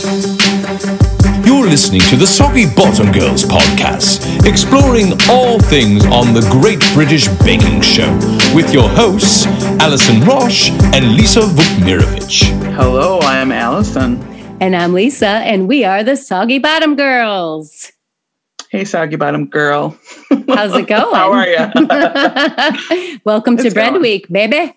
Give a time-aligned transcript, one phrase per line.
[0.00, 7.28] You're listening to the Soggy Bottom Girls podcast, exploring all things on the Great British
[7.44, 8.10] Baking Show
[8.54, 9.44] with your hosts,
[9.78, 12.44] Alison Roche and Lisa Vukmirovich.
[12.76, 14.22] Hello, I am Alison.
[14.62, 17.92] And I'm Lisa, and we are the Soggy Bottom Girls.
[18.70, 19.98] Hey, Soggy Bottom Girl.
[20.48, 21.14] How's it going?
[21.14, 23.18] How are you?
[23.24, 24.00] Welcome to Bread going.
[24.00, 24.72] Week, baby.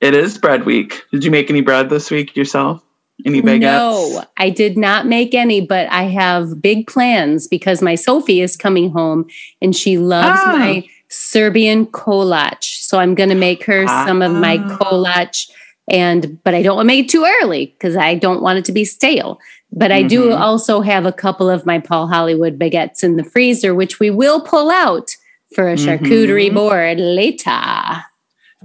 [0.00, 1.02] it is bread week.
[1.12, 2.82] Did you make any bread this week yourself?
[3.24, 3.60] Any baguettes?
[3.60, 8.56] No, I did not make any, but I have big plans because my Sophie is
[8.56, 9.26] coming home
[9.60, 10.56] and she loves Ah.
[10.58, 12.62] my Serbian kolac.
[12.64, 14.78] So I'm going to make her some of my Ah.
[14.78, 15.48] kolac
[15.90, 18.64] and but I don't want to make it too early because I don't want it
[18.66, 19.38] to be stale.
[19.72, 20.38] But I do Mhm.
[20.38, 24.40] also have a couple of my Paul Hollywood baguettes in the freezer, which we will
[24.40, 25.16] pull out
[25.54, 26.54] for a charcuterie Mhm.
[26.54, 28.04] board later.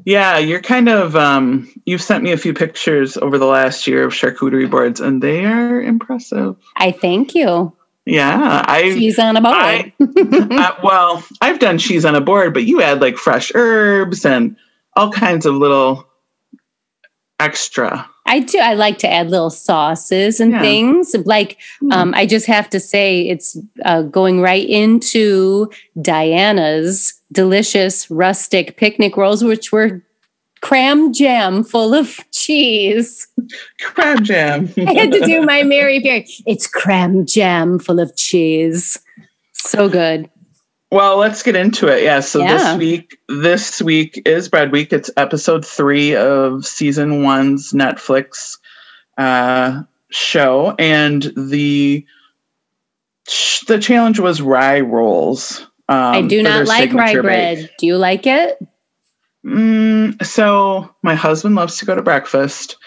[0.06, 4.06] Yeah, you're kind of um you've sent me a few pictures over the last year
[4.06, 6.56] of charcuterie boards and they are impressive.
[6.76, 7.74] I thank you.
[8.06, 9.54] Yeah, I She's on a board.
[9.56, 14.26] I- uh, well, I've done cheese on a board, but you add like fresh herbs
[14.26, 14.56] and
[14.96, 16.08] all kinds of little
[17.40, 18.10] extra.
[18.28, 18.60] I do.
[18.60, 20.62] I like to add little sauces and Yeah.
[20.62, 21.16] things.
[21.26, 21.92] Like, Hmm.
[21.92, 25.70] um, I just have to say, it's uh, going right into
[26.02, 30.02] Diana's delicious rustic picnic rolls, which were
[30.62, 33.28] cram jam full of cheese.
[33.82, 34.70] Crab jam.
[34.78, 36.26] I had to do my Mary Berry.
[36.46, 38.98] It's cram jam full of cheese.
[39.54, 40.30] So good.
[40.92, 42.04] Well, let's get into it.
[42.04, 42.22] Yeah.
[42.22, 42.58] So Yeah.
[42.58, 44.94] this week, this week is Bread Week.
[44.94, 48.58] It's episode three of season one's Netflix
[49.18, 52.06] uh, show, and the
[53.68, 55.60] the challenge was rye rolls.
[55.90, 57.58] Um, I do not like rye signature bread.
[57.58, 57.78] bake.
[57.78, 58.58] Do you like it?
[59.46, 62.78] Mm, so my husband loves to go to breakfast,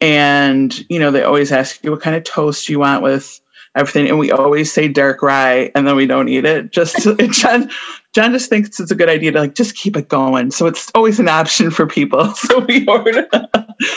[0.00, 3.40] and you know they always ask you what kind of toast you want with
[3.74, 6.70] everything, and we always say dark rye, and then we don't eat it.
[6.72, 6.96] Just
[7.30, 7.70] John,
[8.14, 10.90] John just thinks it's a good idea to like just keep it going, so it's
[10.94, 12.32] always an option for people.
[12.42, 13.26] So we order.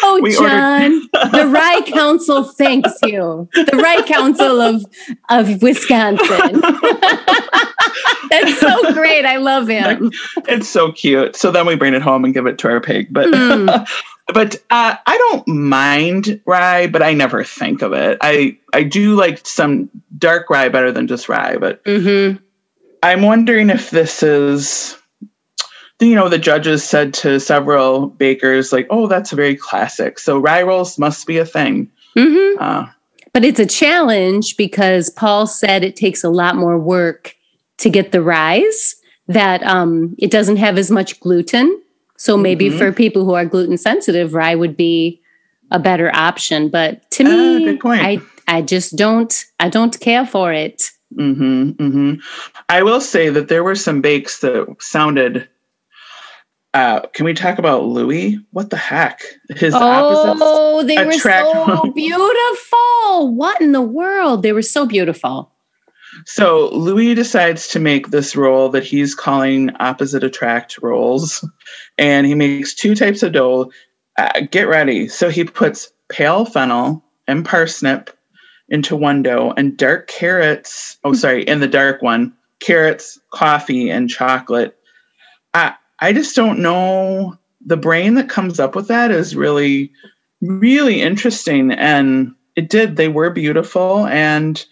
[0.01, 0.91] Oh, We ordered- John,
[1.31, 3.47] the Rye Council thanks you.
[3.53, 4.85] The Rye Council of
[5.29, 6.61] of Wisconsin.
[8.29, 9.25] That's so great.
[9.25, 10.11] I love him.
[10.47, 11.35] it's so cute.
[11.35, 13.27] So then we bring it home and give it to our pig, but.
[13.27, 13.87] Mm.
[14.33, 18.17] But uh, I don't mind rye, but I never think of it.
[18.21, 22.31] I I do like some dark rye better than just rye, but hmm
[23.03, 24.97] I'm wondering if this is,
[25.99, 30.17] you know, the judges said to several bakers, like, oh, that's a very classic.
[30.17, 31.91] So rye rolls must be a thing.
[32.15, 32.87] hmm Uh,
[33.31, 37.35] But it's a challenge because Paul said it takes a lot more work
[37.77, 38.95] to get the rise.
[39.27, 41.81] That um, it doesn't have as much gluten.
[42.25, 42.77] So maybe Mhm.
[42.79, 45.21] for people who are gluten sensitive, rye would be
[45.69, 46.69] a better option.
[46.69, 48.01] But to Ah, me, point.
[48.01, 50.89] I I just don't I don't care for it.
[51.15, 52.13] hmm hmm
[52.67, 55.47] I will say that there were some bakes that sounded.
[56.73, 58.37] Uh, can we talk about Luis?
[58.51, 59.21] What the heck?
[59.49, 60.41] His opposites.
[60.43, 63.33] Oh, they were so beautiful.
[63.35, 64.41] What in the world?
[64.41, 65.51] They were so beautiful.
[66.25, 71.47] So Luis decides to make this roll that he's calling opposite attract rolls,
[71.97, 73.71] and he makes two types of dough.
[74.17, 75.09] Uh, get ready.
[75.09, 78.09] So he puts pale fennel and parsnip
[78.69, 80.97] into one dough, and dark carrots.
[81.03, 84.77] Oh, sorry, in the dark one, carrots, coffee, and chocolate.
[85.53, 87.37] I I just don't know.
[87.65, 89.91] The brain that comes up with that is really,
[90.41, 92.95] really interesting, and it did.
[92.95, 94.63] They were beautiful, and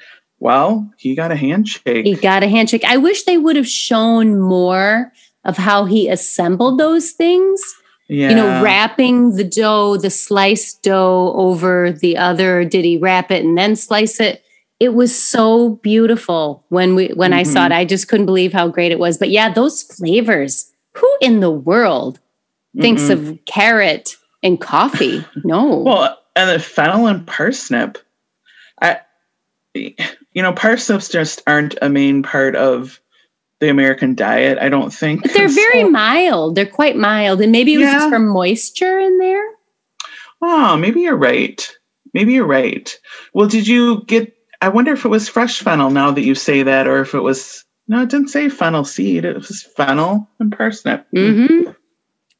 [0.44, 2.06] well, he got a handshake.
[2.06, 2.84] He got a handshake.
[2.86, 5.12] I wish they would have shown more
[5.46, 7.62] of how he assembled those things.
[8.10, 8.30] yeah.
[8.30, 12.66] You know, wrapping the dough, the sliced dough over the other.
[12.66, 14.44] Did he wrap it and then slice it?
[14.80, 17.70] It was so beautiful when we when I saw it.
[17.72, 17.76] Mhm.
[17.76, 19.18] I just couldn't believe how great it was.
[19.18, 20.70] But yeah, those flavors.
[20.98, 22.20] Who in the world
[22.80, 23.12] thinks Mm-mm.
[23.32, 25.24] of carrot and coffee?
[25.46, 25.78] No.
[25.80, 27.98] well, and the fennel and parsnip.
[29.76, 33.00] You know, parsnips just aren't a main part of
[33.60, 34.58] the American diet.
[34.60, 36.56] I don't think But they're very So- mild.
[36.56, 37.42] They're quite mild.
[37.42, 37.94] And maybe it was Yeah.
[37.94, 39.44] just for moisture in there.
[40.42, 41.68] Oh, maybe you're right.
[42.14, 42.96] Maybe you're right.
[43.34, 44.36] Well, did you get?
[44.62, 45.90] I wonder if it was fresh fennel.
[45.90, 47.64] Now that you say that, or if it was.
[47.88, 49.26] No, it didn't say fennel seed.
[49.26, 51.06] It was fennel and parsnip.
[51.12, 51.64] hmm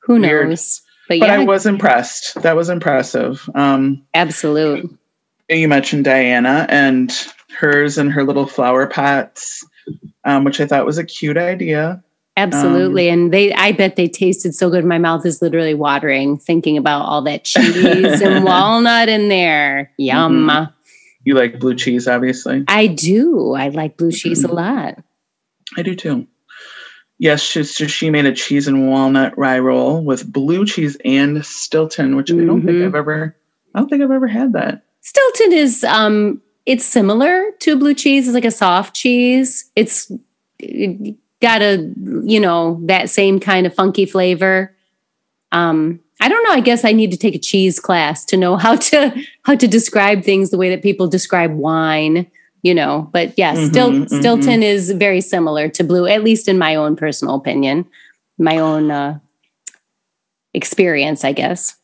[0.04, 0.50] Who Weird.
[0.50, 0.82] knows?
[1.10, 2.42] But But yeah, I was impressed.
[2.44, 3.50] That was impressive.
[3.56, 4.90] Um, absolute.
[5.54, 7.12] You mentioned Diana and
[7.58, 9.66] hers and her little flower pots,
[10.26, 12.04] um, which I thought was a cute idea.
[12.36, 13.10] Absolutely.
[13.10, 14.84] and they I bet they tasted so good.
[14.86, 19.92] My mouth is literally watering thinking about all that cheese and walnut in there.
[19.98, 20.50] Yum.
[21.26, 22.64] You like blue cheese, obviously.
[22.68, 23.54] I do.
[23.54, 24.98] I like blue cheese a lot.
[25.78, 26.28] I do too.
[27.20, 31.46] Yes, she, so she made a cheese and walnut rye roll with blue cheese and
[31.46, 32.88] Stilton, which I don't think Mhm.
[32.88, 33.38] I've ever.
[33.76, 34.84] I don't think I've ever had that.
[35.04, 38.28] Stilton is um it's similar to blue cheese.
[38.28, 39.70] It's like a soft cheese.
[39.76, 40.12] It's
[40.60, 41.92] it got a
[42.24, 44.74] you know that same kind of funky flavor.
[45.52, 46.52] Um I don't know.
[46.52, 49.14] I guess I need to take a cheese class to know how to
[49.44, 52.26] how to describe things the way that people describe wine,
[52.62, 53.10] you know.
[53.12, 54.20] But yeah, Stil- Mhm, mhm.
[54.20, 57.86] Stilton is very similar to blue, at least in my own personal opinion,
[58.38, 59.20] my own uh,
[60.54, 61.76] experience, I guess.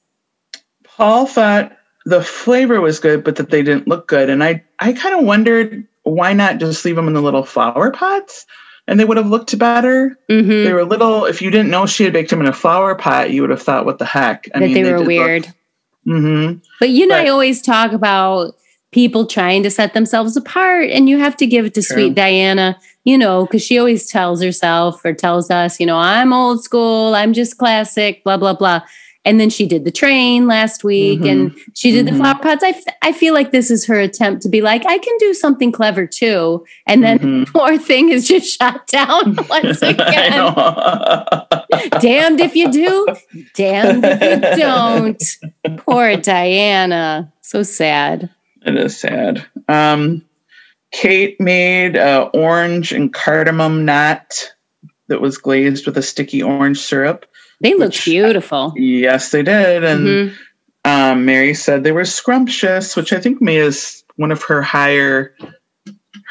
[0.85, 1.75] Paul thought
[2.09, 5.25] the flavor was good, but that they didn't look good, and I I kind of
[5.25, 8.45] wondered why not just leave them in the little flower pots,
[8.87, 10.17] and they would have looked better.
[10.29, 11.25] hmm They were little.
[11.25, 13.61] If you didn't know she had baked them in a flower pot, you would have
[13.61, 15.47] thought, "What the heck?" I that they were weird.
[16.05, 18.55] hmm But you know, I always talk about
[18.91, 21.93] people trying to set themselves apart, and you have to give it to True.
[21.93, 26.33] sweet Diana, you know, because she always tells herself or tells us, you know, I'm
[26.33, 28.81] old school, I'm just classic, blah, blah, blah.
[29.29, 31.29] And then she did the train last week Mhm.
[31.31, 32.17] and she did the Mhm.
[32.17, 32.63] flower pots.
[32.63, 35.35] I, f- I feel like this is her attempt to be like, I can do
[35.35, 36.65] something clever too.
[36.87, 37.47] And then Mhm.
[37.53, 40.31] poor thing is just shot down once again.
[42.01, 43.05] damned if you do,
[43.53, 45.23] damned if you don't.
[45.77, 47.31] Poor Diana.
[47.41, 48.31] So sad.
[48.65, 49.45] It is sad.
[49.67, 50.25] Um,
[50.91, 54.53] Kate made uh, orange and cardamom knot
[55.07, 57.27] that was glazed with a sticky orange syrup.
[57.61, 58.73] They looked Which- beautiful.
[58.77, 59.83] Yes, they did.
[59.83, 60.33] And Mhm.
[60.85, 65.35] um, Mary said they were scrumptious, which I think may is one of her higher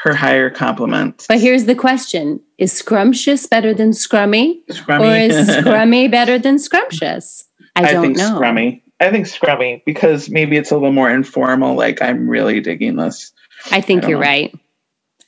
[0.03, 1.25] her higher compliments.
[1.27, 4.59] But here's the question Is scrumptious better than scrummy?
[4.71, 5.01] Scrummy.
[5.01, 7.45] Or is scrummy better than scrumptious?
[7.75, 8.39] I, I don't think know.
[8.39, 8.81] scrummy.
[9.01, 11.75] I think scrummy because maybe it's a little more informal.
[11.75, 13.31] Like I'm really digging this.
[13.71, 14.25] I think I you're know.
[14.25, 14.53] right.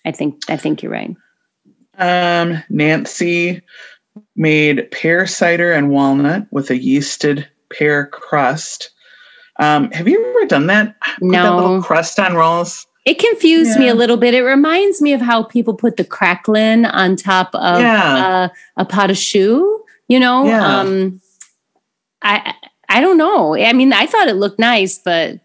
[0.05, 1.15] I think I think you're right.
[1.97, 3.61] Um, Nancy
[4.35, 8.91] made pear cider and walnut with a yeasted pear crust.
[9.59, 10.95] Um, have you ever done that?
[11.19, 11.81] Put that little No.
[11.81, 12.87] crust on rolls.
[13.05, 14.33] It confused me a little bit.
[14.33, 18.15] It reminds me of how people put the craquelin on top of Yeah.
[18.15, 19.83] uh, a pâte à choux.
[20.07, 20.79] You know, Yeah.
[20.79, 21.21] um,
[22.21, 22.53] I
[22.89, 23.55] I don't know.
[23.55, 25.39] I mean, I thought it looked nice, but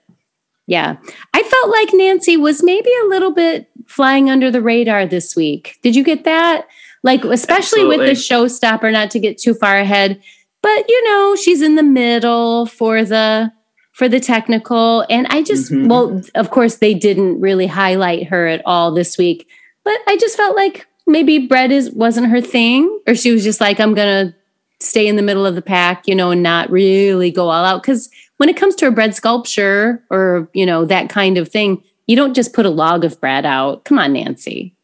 [0.67, 0.97] yeah,
[1.33, 5.79] I felt like Nancy was maybe a little bit flying under the radar this week.
[5.83, 6.67] Did you get that?
[7.07, 10.21] Like, especially with the showstopper, not to get too far ahead,
[10.61, 13.53] but you know, she's in the middle for the
[13.93, 15.89] for the technical, and I just Mhm.
[15.89, 19.47] well, of course, they didn't really highlight her at all this week,
[19.85, 23.61] but I just felt like maybe bread is wasn't her thing, or she was just
[23.61, 24.35] like, I'm gonna
[24.81, 27.83] stay in the middle of the pack, you know, and not really go all out.
[27.83, 31.83] Because when it comes to a bread sculpture or you know that kind of thing,
[32.09, 33.85] you don't just put a log of bread out.
[33.85, 34.75] Come on, Nancy,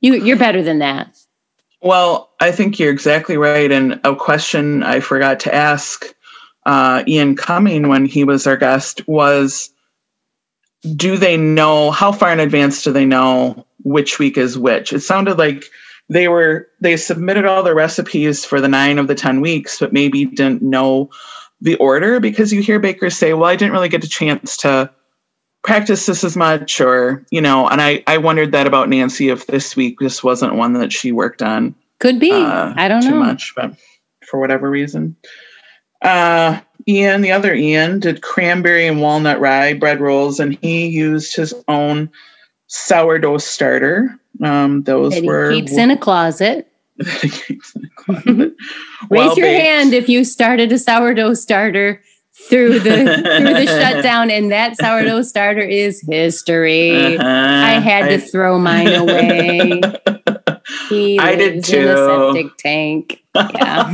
[0.00, 1.16] you you're better than that.
[1.80, 3.70] Well, I think you're exactly right.
[3.70, 6.06] And a question I forgot to ask
[6.66, 9.70] uh, Ian Cumming when he was our guest was
[10.96, 14.92] Do they know how far in advance do they know which week is which?
[14.92, 15.64] It sounded like
[16.08, 19.92] they were they submitted all the recipes for the nine of the 10 weeks, but
[19.92, 21.10] maybe didn't know
[21.60, 24.90] the order because you hear bakers say, Well, I didn't really get a chance to
[25.64, 29.46] practice this as much or you know and i i wondered that about nancy if
[29.48, 32.30] this week this wasn't one that she worked on Could be.
[32.30, 33.14] uh, I don't too know.
[33.14, 33.74] Too much, but
[34.26, 35.16] for whatever reason.
[36.02, 41.34] Uh, Iain, the other Iain, did cranberry and walnut rye bread rolls, and he used
[41.34, 42.08] his own
[42.68, 44.16] sourdough starter.
[44.42, 46.70] Um, those That were he keeps in a closet.
[47.20, 48.26] keeps in a closet.
[48.28, 48.56] Raise your
[49.10, 49.62] Well-baked.
[49.62, 52.00] hand if you started a sourdough starter
[52.48, 52.80] through the
[53.38, 57.16] through the shutdown, and that sourdough starter is history.
[57.16, 57.26] Uh-huh.
[57.26, 59.80] I had to throw mine away.
[60.90, 62.32] He I did lives in a too.
[62.34, 63.22] septic tank.
[63.34, 63.90] Yeah.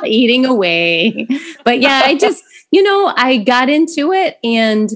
[0.04, 1.26] Eating away.
[1.64, 4.90] But yeah, I just, you know, I got into it and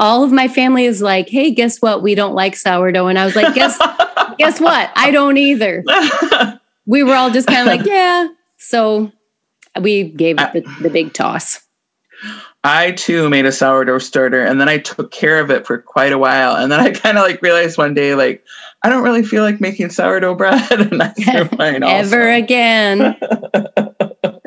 [0.00, 2.02] all of my family is like, hey, guess what?
[2.02, 3.08] We don't like sourdough.
[3.08, 3.78] And I was like, guess
[4.38, 4.90] guess what?
[4.96, 5.84] I don't either.
[6.86, 8.28] We were all just kind of like, yeah.
[8.58, 9.12] So
[9.80, 11.60] we gave it the, the big toss.
[12.66, 16.12] I too made a sourdough starter and then I took care of it for quite
[16.12, 16.56] a while.
[16.56, 18.42] And then I kind of like realized one day, like,
[18.82, 20.70] I don't really feel like making sourdough bread.
[20.72, 21.82] and I threw mine.
[21.82, 23.16] Ever again.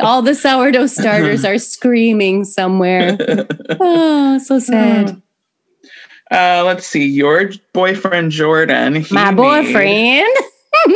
[0.01, 3.17] all the sourdough starters are screaming somewhere.
[3.79, 5.21] Oh, so sad.
[6.31, 7.05] Uh, let's see.
[7.05, 8.95] Your boyfriend Jordan.
[8.95, 10.27] he My made- boyfriend,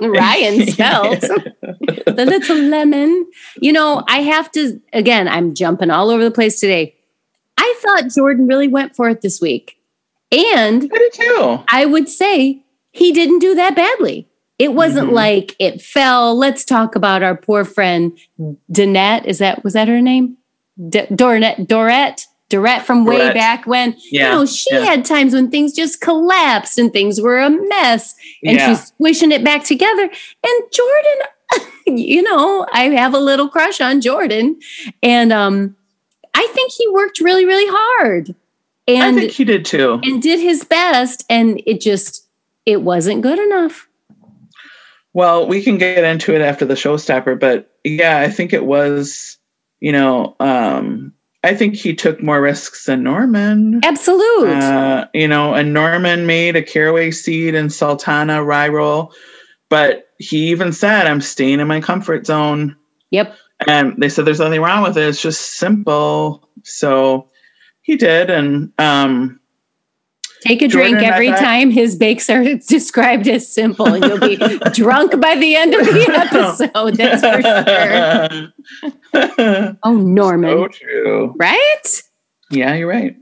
[0.00, 3.26] Ryan Spelt, the little lemon.
[3.60, 6.96] You know, I have to, again, I'm jumping all over the place today.
[7.58, 9.76] I thought Jordan really went for it this week.
[10.32, 11.58] And I did too.
[11.68, 14.28] I would say he didn't do that badly.
[14.58, 15.14] It wasn't Mhm.
[15.14, 16.36] like it fell.
[16.36, 18.16] Let's talk about our poor friend
[18.70, 19.24] Danette.
[19.26, 20.36] Is that was that her name?
[20.88, 23.96] D- Dorette, Dorette, Dorette from way back when.
[24.10, 24.30] Yeah.
[24.30, 24.84] You know, she yeah.
[24.84, 28.68] had times when things just collapsed and things were a mess, and yeah.
[28.68, 30.02] she's squishing it back together.
[30.02, 34.58] And Jordan, you know, I have a little crush on Jordan,
[35.02, 35.76] and um,
[36.34, 38.34] I think he worked really, really hard,
[38.88, 40.00] I and think he did too.
[40.02, 42.26] and did his best, and it just
[42.66, 43.88] it wasn't good enough.
[45.12, 49.38] Well, we can get into it after the showstopper, but yeah, I think it was,
[49.80, 53.80] you know, um, I think he took more risks than Norman.
[53.82, 54.48] Absolute.
[54.48, 59.14] Uh, you know, and Norman made a caraway seed and sultana rye roll,
[59.70, 62.76] but he even said, I'm staying in my comfort zone.
[63.10, 63.36] yep.
[63.66, 65.06] And they said there's nothing wrong with it.
[65.06, 66.48] It's just simple.
[66.62, 67.28] So
[67.82, 68.30] he did.
[68.30, 69.39] And um,
[70.42, 74.36] Take a Jordan, drink every time his bakes are described as simple, and you'll be
[74.72, 76.96] drunk by the end of the episode.
[76.96, 77.42] That's for
[79.14, 79.76] sure.
[79.82, 80.50] Oh, Norman.
[80.50, 81.34] so true.
[81.38, 82.02] right?
[82.50, 83.16] Yeah, you're right.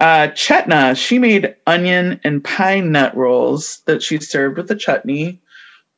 [0.00, 5.40] Uh, Chetna, she made onion and pine nut rolls that she served with the chutney.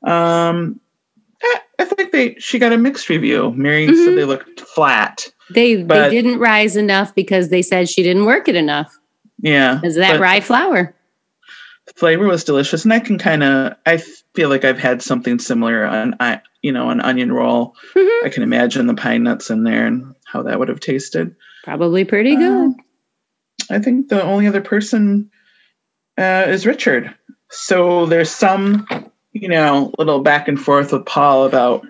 [0.06, 0.80] Um,
[1.78, 3.52] I, think they she got a mixed review.
[3.56, 4.04] Mary Mhm.
[4.04, 5.26] said they looked flat.
[5.50, 8.99] They they didn't rise enough because they said she didn't work it enough.
[9.42, 10.94] Yeah, Is that but rye flour?
[11.97, 13.99] flavor was delicious, and I can kind of I
[14.35, 17.75] feel like I've had something similar on I you know an onion roll.
[17.94, 18.25] Mhm.
[18.25, 21.35] I can imagine the pine nuts in there and how that would have tasted.
[21.64, 22.70] Probably pretty good.
[22.70, 25.30] Uh, I think the only other person
[26.18, 27.14] uh, is Richard.
[27.50, 28.87] So there's some,
[29.32, 31.87] you know, little back and forth with Paul about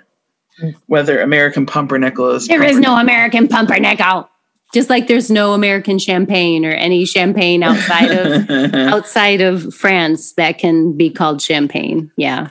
[0.87, 2.49] whether American pumpernickel is.
[2.49, 4.28] There is no American pumpernickel.
[4.73, 10.59] Just like there's no American champagne or any champagne outside of outside of France that
[10.59, 12.11] can be called champagne.
[12.17, 12.50] Yeah.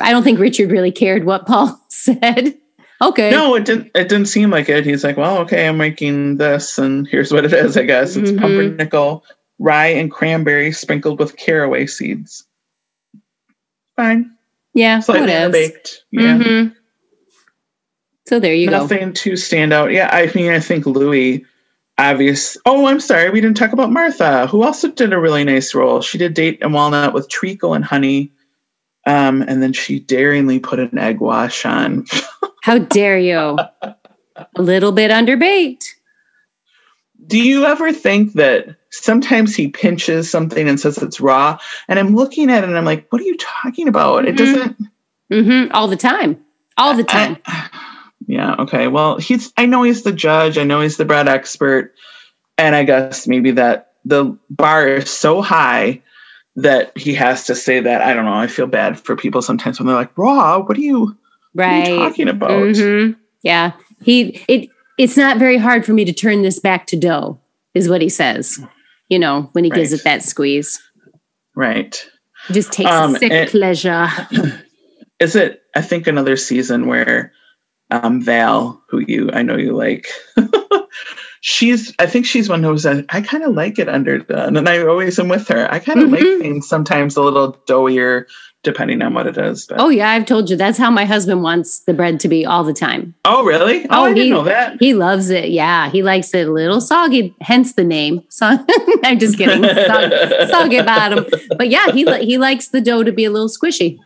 [0.00, 2.54] I don't think Richard really cared what Paul said.
[3.00, 3.30] Okay.
[3.30, 3.90] no, it didn't.
[3.94, 4.84] It didn't seem like it.
[4.84, 7.76] He's like, well, okay, I'm making this, and here's what it is.
[7.76, 8.40] I guess it's Mhm.
[8.40, 9.24] pumpernickel,
[9.60, 12.44] rye, and cranberry sprinkled with caraway seeds.
[13.96, 14.30] Fine,
[14.74, 15.00] Yeah.
[15.00, 15.52] slightly Whatever.
[15.52, 16.04] baked.
[16.12, 16.38] Yeah.
[16.38, 16.74] Mhm.
[18.28, 18.80] So there you go.
[18.80, 19.90] Nothing to stand out.
[19.90, 21.40] Yeah, I mean, I think Luis,
[21.96, 22.58] obvious.
[22.66, 26.02] Oh, I'm sorry, we didn't talk about Martha, who also did a really nice role.
[26.02, 28.30] She did date and walnut with treacle and honey,
[29.06, 32.04] um, and then she daringly put an egg wash on.
[32.64, 33.56] How dare you?
[33.80, 33.96] A
[34.58, 35.86] little bit underbaked.
[37.26, 41.58] Do you ever think that sometimes he pinches something and says it's raw,
[41.88, 44.26] and I'm looking at it and I'm like, what are you talking about?
[44.28, 44.38] It Mhm.
[44.38, 44.76] doesn't.
[45.30, 46.38] hmm All the time.
[46.76, 47.38] All the time.
[47.46, 47.70] I-
[48.26, 48.54] yeah.
[48.58, 48.88] Okay.
[48.88, 49.52] Well, he's.
[49.56, 50.58] I know he's the judge.
[50.58, 51.94] I know he's the bread expert,
[52.56, 56.02] and I guess maybe that the bar is so high
[56.56, 58.02] that he has to say that.
[58.02, 58.34] I don't know.
[58.34, 61.16] I feel bad for people sometimes when they're like, "Raw, what are you,
[61.52, 62.10] what are you right.
[62.10, 63.16] talking about?" Mhm.
[63.42, 63.72] Yeah.
[64.02, 67.38] He it it's not very hard for me to turn this back to dough,
[67.74, 68.58] is what he says.
[69.08, 70.82] You know, when he gives it that squeeze.
[71.54, 72.04] Right.
[72.52, 74.08] Just takes Um, a sick and- pleasure.
[75.20, 75.62] Is it?
[75.74, 77.32] I think another season where
[77.90, 80.08] um, Val, who you I know you like.
[81.40, 85.20] She's, I think she's one who's, I kind of like it underdone, and I always
[85.20, 85.72] am with her.
[85.72, 86.12] I kind of Mhm.
[86.12, 88.26] like things sometimes a little doughier,
[88.64, 89.64] depending on what it is.
[89.68, 92.44] But, Oh yeah, I've told you that's how my husband wants the bread to be
[92.44, 93.14] all the time.
[93.24, 93.84] oh, really?
[93.84, 94.76] Oh, Oh, I didn't he- know that.
[94.80, 95.50] He loves it.
[95.50, 98.24] Yeah, he likes it a little soggy, hence the name.
[98.30, 98.58] So
[99.04, 99.62] I'm just kidding.
[99.62, 101.24] Sog, soggy bottom.
[101.56, 103.98] But yeah, he he likes the dough to be a little squishy.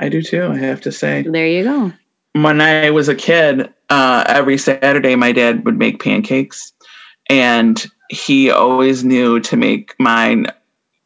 [0.00, 0.44] I do too.
[0.44, 1.22] I have to say.
[1.28, 1.92] There you go.
[2.32, 6.72] When I was a kid, uh, every Saturday my dad would make pancakes,
[7.28, 10.46] and he always knew to make mine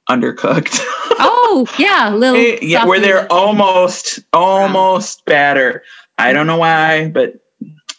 [0.09, 0.81] undercooked.
[1.25, 5.85] Oh yeah, little yeah, where they're almost almost batter.
[6.17, 7.35] I don't know why, but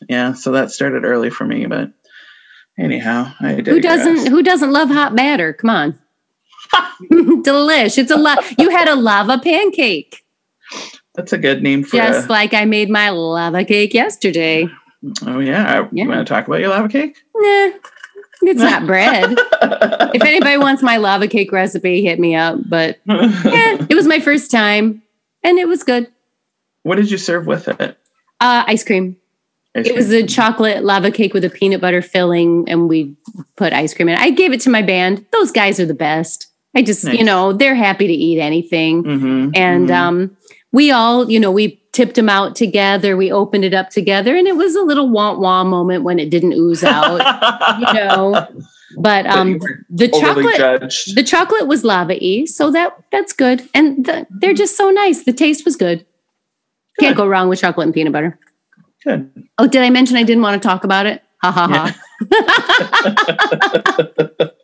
[0.10, 0.34] yeah.
[0.34, 1.68] So that started early for me.
[1.68, 1.92] But
[2.80, 3.54] anyhow, I.
[3.54, 5.54] Who doesn't who doesn't love hot batter?
[5.54, 6.00] Come on.
[7.12, 7.98] Delish.
[7.98, 8.44] It's a lot.
[8.58, 10.23] You had a lava pancake.
[11.16, 11.98] That's a good name for.
[11.98, 14.68] Just A, like I made my lava cake yesterday.
[15.26, 15.88] oh yeah.
[15.92, 16.04] Yeah.
[16.04, 17.18] You want to talk about your lava cake?
[17.36, 17.70] Nah,
[18.42, 19.36] it's not bread.
[20.14, 22.58] if anybody wants my lava cake recipe, hit me up.
[22.68, 25.02] But eh, it was my first time
[25.44, 26.12] and it was good.
[26.84, 27.98] what did you serve with it?
[28.40, 29.18] Uh, ice cream.
[29.76, 33.16] Ice It was a chocolate lava cake with a peanut butter filling, and we
[33.56, 34.16] put ice cream in.
[34.16, 34.20] it.
[34.20, 35.26] I gave it to my band.
[35.32, 36.48] Those guys are the best.
[36.76, 37.18] I just, Nice.
[37.20, 39.04] you know, they're happy to eat anything.
[39.04, 39.96] Mhm, And mhm.
[39.96, 40.38] um,
[40.74, 43.16] we all, you know, we tipped them out together.
[43.16, 46.30] We opened it up together, and it was a little wah wah moment when it
[46.30, 47.22] didn't ooze out.
[47.80, 48.48] you know,
[48.98, 51.16] But um, the chocolate, judged.
[51.16, 55.24] the chocolate was lava y, so that that's good, and the, they're just so nice.
[55.24, 56.06] The taste was good.
[57.00, 58.38] Can't go wrong with chocolate and peanut butter.
[59.04, 59.32] Good.
[59.58, 61.22] Oh, did I mention I didn't want to talk about it?
[61.42, 61.94] Ha ha ha.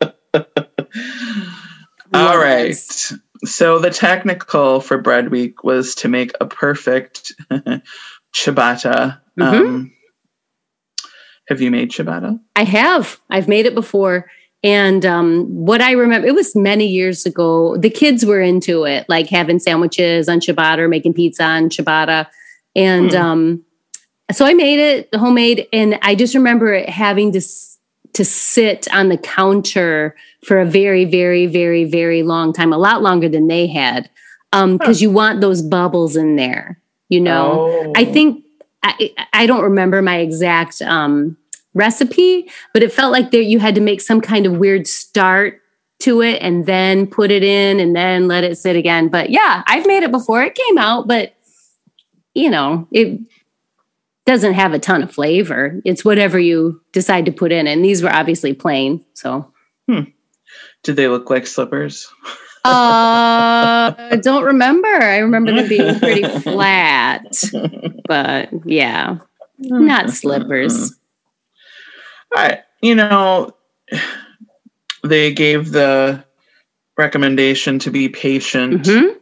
[2.14, 3.12] All Love right.
[3.44, 7.32] So the technical for bread week was to make a perfect
[8.34, 9.20] ciabatta.
[9.38, 9.42] Mhm.
[9.66, 9.92] Um,
[11.48, 12.38] have you made ciabatta?
[12.56, 13.18] I have.
[13.30, 14.30] I've made it before.
[14.62, 17.76] And um, what I remember, it was many years ago.
[17.78, 22.26] The kids were into it, like having sandwiches on ciabatta or making pizza on ciabatta.
[22.76, 23.16] And Hmm.
[23.16, 23.64] um,
[24.32, 25.66] so I made it homemade.
[25.72, 27.69] And I just remember it having to, s-
[28.14, 33.02] to sit on the counter for a very, very, very, very long time, a lot
[33.02, 34.10] longer than they had.
[34.52, 37.68] Because you want those bubbles in there, you know?
[37.70, 37.92] Oh.
[37.94, 38.44] I think
[38.82, 41.36] I, I don't remember my exact um,
[41.74, 45.60] recipe, but it felt like there you had to make some kind of weird start
[46.00, 49.08] to it and then put it in and then let it sit again.
[49.08, 50.42] But yeah, I've made it before.
[50.42, 51.34] It came out, but
[52.34, 53.20] you know, it
[54.26, 55.80] doesn't have a ton of flavor.
[55.84, 57.66] It's whatever you decide to put in.
[57.66, 59.04] And these were obviously plain.
[59.14, 59.52] So
[60.82, 62.08] Did they look like slippers?
[62.64, 64.88] uh I don't remember.
[64.88, 67.26] I remember them being pretty flat.
[68.06, 69.18] But yeah,
[69.58, 70.94] not slippers.
[72.34, 73.54] I, you know,
[75.02, 76.22] they gave the
[76.96, 79.16] recommendation to be patient, Mhm.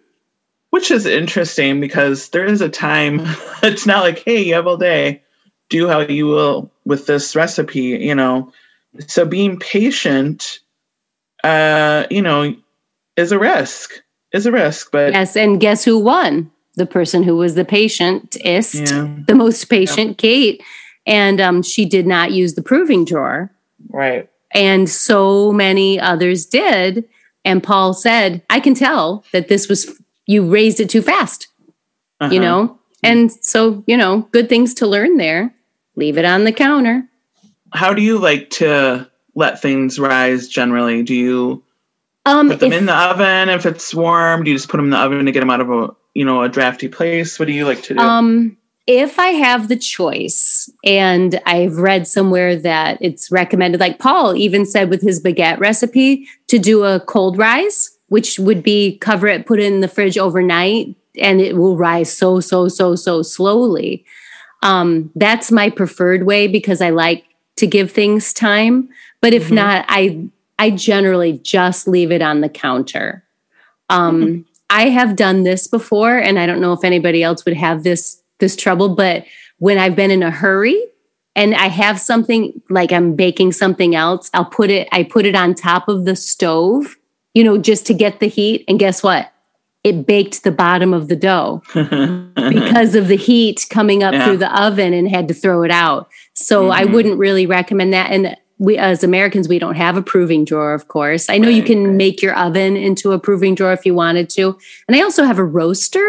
[0.70, 3.20] Which is interesting because there is a time.
[3.62, 5.22] It's not like, hey, you have all day,
[5.68, 8.52] do how you will with this recipe, you know.
[9.06, 10.60] So being patient,
[11.44, 12.54] uh, you know,
[13.16, 14.00] is a risk.
[14.32, 16.50] Is a risk, but Yes, and guess who won?
[16.76, 20.62] The person who was the patientist, yeah, the most patient, Kate.
[21.06, 23.50] And um, she did not use the proving drawer.
[23.90, 24.28] right.
[24.52, 27.04] And so many others did.
[27.44, 31.48] And Paul said, I can tell that this was, you raised it too fast,
[32.20, 32.38] you Uh-huh.
[32.38, 32.78] know?
[33.02, 35.52] And so, you know, good things to learn there.
[35.96, 37.04] Leave it on the counter.
[37.72, 41.02] How do you like to let things rise generally?
[41.02, 41.62] Do you
[42.26, 44.44] Um, put them if- in the oven if it's warm?
[44.44, 46.24] Do you just put them in the oven to get them out of a you
[46.24, 47.38] know a drafty place?
[47.38, 48.00] What do you like to do?
[48.00, 54.34] Um, if I have the choice, and I've read somewhere that it's recommended, like Paul
[54.34, 59.26] even said with his baguette recipe, to do a cold rise, which would be cover
[59.28, 63.22] it, put it in the fridge overnight, and it will rise so, so, so, so
[63.22, 64.04] slowly.
[64.62, 67.24] Um, that's my preferred way because I like
[67.56, 68.88] to give things time.
[69.20, 69.54] But if Mhm.
[69.54, 70.18] not, I
[70.60, 73.22] I generally just leave it on the counter.
[73.90, 77.84] Um, I have done this before, and I don't know if anybody else would have
[77.84, 79.24] this this trouble, but
[79.58, 80.80] when I've been in a hurry
[81.34, 85.34] and I have something like I'm baking something else, I'll put it, I put it
[85.34, 86.96] on top of the stove,
[87.38, 88.64] you know, just to get the heat.
[88.66, 89.32] And guess what?
[89.84, 91.62] It baked the bottom of the dough
[92.34, 94.24] because of the heat coming up Yeah.
[94.24, 96.08] through the oven and had to throw it out.
[96.32, 96.92] So I Mhm.
[96.94, 98.10] wouldn't really recommend that.
[98.10, 101.30] And we, as Americans, we don't have a proving drawer, of course.
[101.30, 101.94] I know you can right.
[101.94, 104.58] make your oven into a proving drawer if you wanted to.
[104.88, 106.04] And I also have a roaster,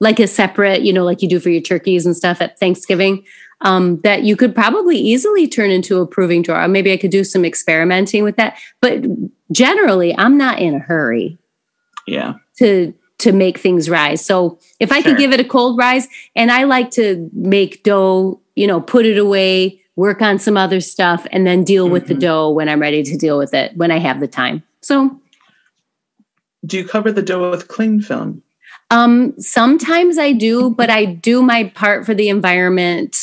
[0.00, 3.22] like a separate, you know, like you do for your turkeys and stuff at Thanksgiving,
[3.60, 6.66] um, that you could probably easily turn into a proving drawer.
[6.66, 8.58] Maybe I could do some experimenting with that.
[8.82, 9.04] But
[9.52, 11.38] generally, I'm not in a hurry
[12.06, 12.34] yeah.
[12.58, 14.24] to to make things rise.
[14.24, 15.10] So if I Sure.
[15.10, 16.06] could give it a cold rise,
[16.36, 20.80] and I like to make dough, you know, put it away, work on some other
[20.80, 22.20] stuff, and then deal with the Mhm.
[22.20, 24.62] dough when I'm ready to deal with it when I have the time.
[24.82, 25.18] So
[26.66, 28.42] Do you cover the dough with cling film?
[28.90, 33.16] um, sometimes I do, but I do my part for the environment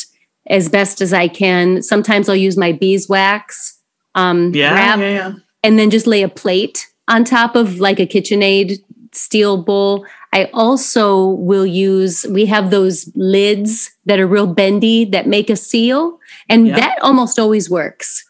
[0.48, 1.82] as best as I can.
[1.82, 3.78] Sometimes I'll use my beeswax
[4.14, 5.32] um, Yeah, wrap yeah, yeah.
[5.66, 8.78] And then just lay a plate on top of like a KitchenAid
[9.12, 10.06] steel bowl.
[10.32, 15.56] I also will use, we have those lids that are real bendy that make a
[15.56, 16.76] seal, and Yeah.
[16.76, 18.24] that almost always works.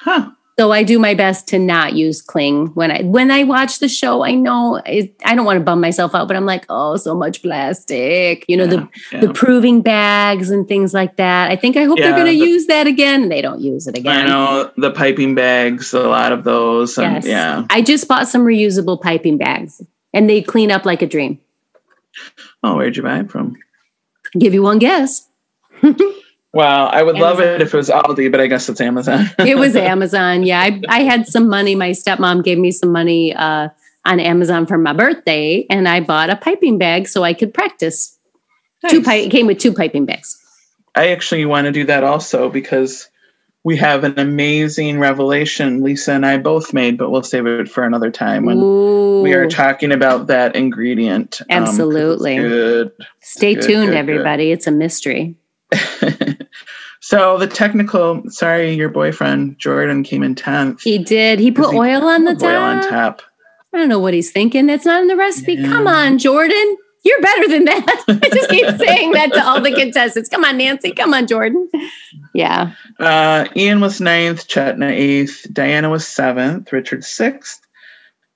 [0.00, 0.30] Huh.
[0.62, 3.88] So I do my best to not use cling when I when I watch the
[3.88, 4.22] show.
[4.22, 7.16] I know it, I don't want to bum myself out, but I'm like, oh, so
[7.16, 8.44] much plastic.
[8.46, 11.50] You know the yeah, the proving bags and things like that.
[11.50, 13.28] I think I hope they're going to the- use that again.
[13.28, 14.24] They don't use it again.
[14.24, 16.96] I know the piping bags, a lot of those.
[16.96, 17.26] And Yes.
[17.26, 17.66] Yeah.
[17.68, 19.82] I just bought some reusable piping bags
[20.14, 21.40] and they clean up like a dream.
[22.62, 23.56] Oh, where'd you buy it from?
[24.38, 25.28] Give you one guess.
[26.54, 29.26] Wow, I would love it if it was Aldi, but I guess it's Amazon.
[29.38, 30.42] It was Amazon.
[30.42, 31.74] Yeah, I, I had some money.
[31.74, 33.68] My stepmom gave me some money uh,
[34.04, 38.18] on Amazon for my birthday, and I bought a piping bag so I could practice.
[38.90, 39.06] Two Nice.
[39.06, 40.38] pi- it came with two piping bags.
[40.94, 43.08] I actually want to do that also because
[43.64, 47.84] we have an amazing revelation Lisa and I both made, but we'll save it for
[47.84, 51.40] another time when Ooh, we are talking about that ingredient.
[51.42, 52.36] um, Absolutely.
[52.36, 52.92] good.
[53.20, 53.96] Stay good, tuned, good, good.
[53.96, 54.50] everybody.
[54.50, 55.36] It's a mystery.
[57.00, 60.82] so the technical, sorry, your boyfriend Jordan came in tenth.
[60.82, 61.38] He did.
[61.38, 62.90] He put He oil on the Put oil on top.
[62.90, 63.22] top.
[63.74, 64.66] I don't know what he's thinking.
[64.66, 65.54] That's not in the recipe.
[65.54, 65.68] Yeah.
[65.68, 66.76] Come on, Jordan.
[67.04, 68.04] You're better than that.
[68.08, 70.28] I just keep saying that to all the contestants.
[70.28, 70.92] Come on, Nancy.
[70.92, 71.68] Come on, Jordan.
[72.34, 72.74] Yeah.
[73.00, 77.60] Uh, Iain was ninth, Chetna eighth, Diana was seventh, Richard sixth,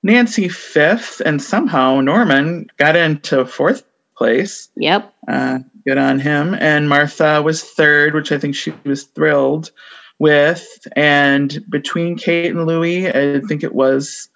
[0.03, 3.83] Nancy fifth, and somehow Norman got into fourth
[4.17, 4.67] place.
[4.75, 5.13] Yep.
[5.27, 6.53] Uh, good on him.
[6.59, 9.71] And Martha was third, which I think she was thrilled
[10.19, 10.67] with.
[10.95, 14.29] And between Kate and Louie, I think it was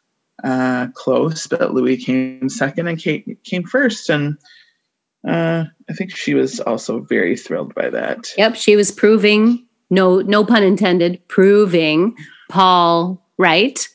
[0.43, 4.09] uh, close, but Louie came second and Kate came first.
[4.09, 4.37] And
[5.27, 8.31] uh, I think she was also very thrilled by that.
[8.37, 8.55] Yep.
[8.55, 12.15] She was proving, no, no pun intended, proving
[12.49, 13.85] Paul right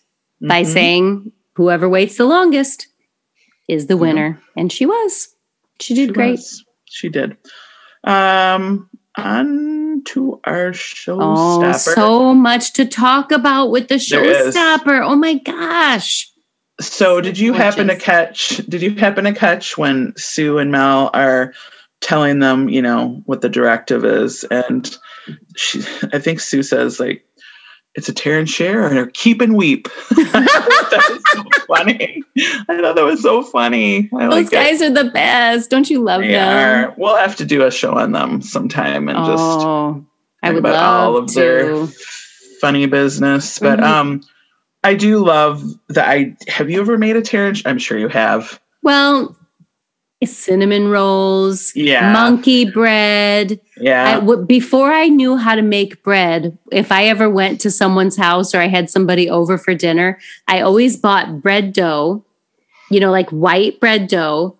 [0.46, 0.66] by Mhm.
[0.66, 2.88] saying whoever waits the longest
[3.66, 4.38] is the winner.
[4.56, 5.28] And she was.
[5.80, 6.30] She did She great.
[6.32, 6.64] was.
[6.86, 7.36] She did.
[8.04, 11.64] Um, on to our showstopper.
[11.64, 15.04] Oh, so much to talk about with the showstopper.
[15.04, 16.30] Oh my gosh.
[16.80, 18.58] So, did you happen to catch?
[18.68, 21.54] Did you happen to catch when Sue and Mel are
[22.00, 24.96] telling them, you know, what the directive is, and
[25.56, 25.80] she,
[26.12, 27.25] I think Sue says like,
[27.96, 32.22] "It's a tear and share or keep and weep." that was so funny.
[32.68, 34.08] I thought that was so funny.
[34.14, 34.50] I Those like it.
[34.52, 35.70] guys are the best.
[35.70, 36.90] Don't you love They them?
[36.90, 36.94] are.
[36.96, 40.04] We'll have to do a show on them sometime and just oh,
[40.42, 41.34] I talk would about love all of to.
[41.34, 41.86] their
[42.60, 43.58] funny business.
[43.58, 43.84] But Mhm.
[43.84, 44.20] um,
[44.84, 46.06] I do love the.
[46.06, 47.48] I have you ever made a tear?
[47.48, 48.60] and sh- I'm sure you have.
[48.82, 49.36] Well,
[50.24, 52.12] cinnamon rolls, Yeah.
[52.12, 53.60] monkey bread.
[53.78, 54.20] Yeah.
[54.20, 58.54] w- before I knew how to make bread, if I ever went to someone's house
[58.54, 62.24] or I had somebody over for dinner, I always bought bread dough,
[62.90, 64.56] you know, like white bread dough,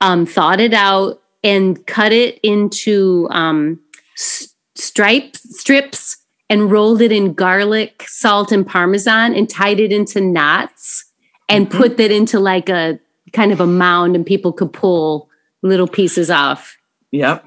[0.00, 3.80] um, thawed it out and cut it into um,
[4.16, 6.18] s- stripe strips
[6.48, 11.06] and rolled it in garlic, salt, and parmesan and tied it into knots
[11.48, 11.76] and Mhm.
[11.76, 13.00] put that into like a
[13.32, 15.28] kind of a mound and people could pull
[15.62, 16.76] little pieces off.
[17.10, 17.46] Yep.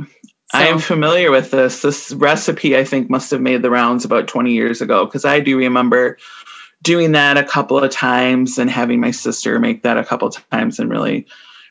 [0.53, 1.81] I am familiar with this.
[1.81, 5.39] This recipe, I think, must have made the rounds about 20 years ago because I
[5.39, 6.17] do remember
[6.83, 10.49] doing that a couple of times and having my sister make that a couple of
[10.51, 11.25] times and really,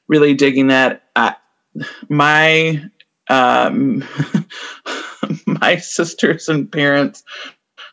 [0.09, 1.05] really digging that.
[1.15, 1.37] I,
[2.09, 2.83] my
[3.29, 4.05] um,
[5.47, 7.23] my sisters and parents,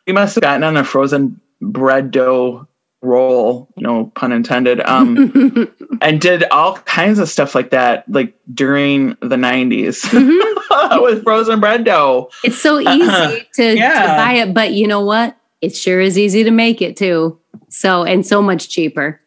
[0.06, 2.66] we must have gotten on a frozen bread dough
[3.02, 4.80] roll, no pun intended.
[4.80, 5.68] Um,
[6.02, 11.02] and did all kinds of stuff like that, like during the 90s Mhm.
[11.02, 12.30] with frozen bread dough.
[12.44, 13.36] It's so easy Uh-huh.
[13.54, 14.00] to, Yeah.
[14.02, 15.36] to buy it, but you know what?
[15.62, 17.38] It sure is easy to make it too.
[17.68, 19.20] So, and so much cheaper.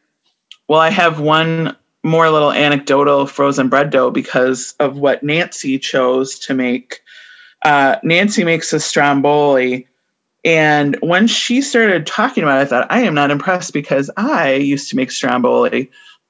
[0.67, 6.37] Well, I have one more little anecdotal frozen bread dough because of what Nancy chose
[6.39, 6.99] to make.
[7.65, 9.87] Uh, Nancy makes a stromboli.
[10.45, 14.53] And when she started talking about it, I thought, I am not impressed because I
[14.55, 15.89] used to make stromboli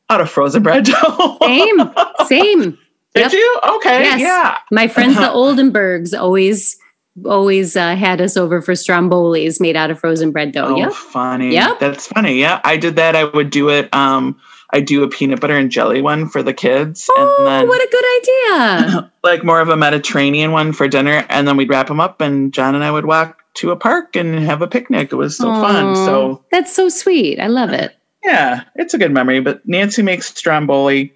[0.09, 1.37] out of frozen bread dough.
[1.41, 1.79] Same,
[2.27, 2.77] same.
[3.15, 3.33] Did Yep.
[3.33, 3.59] you?
[3.77, 4.03] Okay.
[4.03, 4.19] Yes.
[4.21, 4.57] Yeah.
[4.71, 6.77] My friends, the Oldenburgs, always,
[7.25, 10.65] always uh, had us over for strombolis made out of frozen bread dough.
[10.75, 10.93] Oh, Yep.
[10.93, 11.53] funny.
[11.53, 11.79] Yep.
[11.79, 12.39] That's funny.
[12.39, 13.15] Yeah, I did that.
[13.15, 13.93] I would do it.
[13.93, 14.39] Um,
[14.71, 17.79] I do a peanut butter and jelly one for the kids, Oh, and then what
[17.79, 19.11] a good idea.
[19.23, 22.51] like more of a Mediterranean one for dinner, and then we'd wrap them up, and
[22.51, 25.11] John and I would walk to a park and have a picnic.
[25.11, 25.95] It was so fun.
[25.95, 27.39] So that's so sweet.
[27.39, 27.95] I love it.
[28.23, 29.39] yeah, it's a good memory.
[29.41, 31.13] But Nancy makes stromboli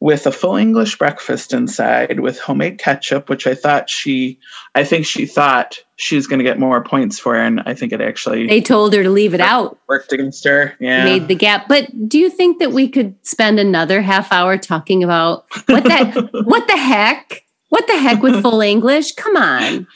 [0.00, 4.38] with a full English breakfast inside with homemade ketchup, which I thought she,
[4.76, 7.92] I think she thought she was going to get more points for, and I think
[7.92, 9.76] it actually They told her to leave it out.
[9.88, 10.74] worked against her.
[10.78, 11.04] Yeah.
[11.04, 11.66] made the gap.
[11.66, 16.14] But do you think that we could spend another half hour talking about what that
[16.44, 17.44] what the heck?
[17.70, 19.12] What the heck with full English?
[19.16, 19.86] Come on.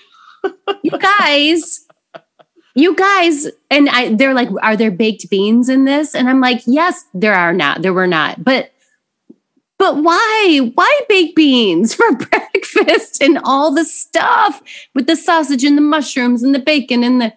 [0.83, 1.87] You guys.
[2.75, 6.15] You guys and I they're like are there baked beans in this?
[6.15, 7.83] And I'm like, "Yes, there are not.
[7.83, 8.73] There were not." But
[9.79, 10.71] but why?
[10.75, 14.63] Why baked beans for breakfast and all the stuff
[14.95, 17.33] with the sausage and the mushrooms and the bacon and the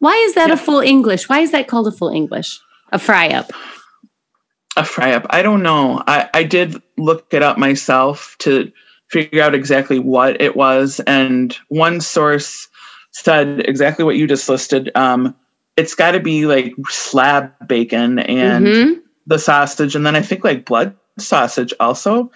[0.00, 0.54] why is that Yeah.
[0.54, 1.28] a full English?
[1.28, 2.60] Why is that called a full English?
[2.92, 3.50] A fry up.
[4.76, 5.26] a fry up.
[5.30, 6.02] I don't know.
[6.06, 8.70] I, I did look it up myself to
[9.10, 11.00] figure out exactly what it was.
[11.06, 12.68] And one source
[13.12, 14.90] said exactly what you just listed.
[14.94, 15.34] Um,
[15.76, 19.00] it's got to be like slab bacon and Mhm.
[19.26, 22.30] the sausage, and then I think like blood sausage also.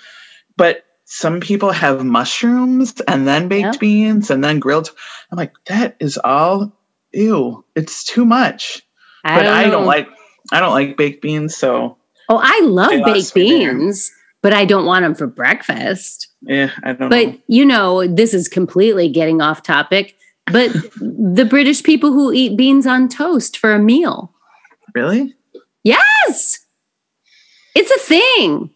[0.57, 3.81] But some people have mushrooms and then baked Yep.
[3.81, 4.91] beans and then grilled.
[5.31, 6.73] I'm like, that is all
[7.13, 7.65] ew.
[7.77, 8.83] It's too much.
[9.25, 9.87] I but don't I don't know.
[9.87, 10.09] like
[10.53, 11.97] I don't like baked beans, so
[12.29, 14.11] Oh, I love lost baked beans.
[14.11, 14.19] there.
[14.45, 16.29] But I don't want them for breakfast.
[16.43, 17.39] yeah, I don't But know.
[17.49, 20.15] you know, this is completely getting off topic.
[20.53, 24.35] But the British people who eat beans on toast for a meal.
[24.95, 25.35] Really?
[25.83, 26.59] Yes.
[27.75, 28.69] It's a thing.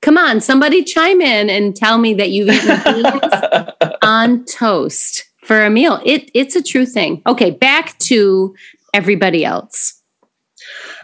[0.00, 5.64] Come on, somebody chime in and tell me that you've eaten beans on toast for
[5.64, 6.00] a meal.
[6.06, 7.20] It it's a true thing.
[7.26, 8.54] Okay, back to
[8.94, 9.97] everybody else.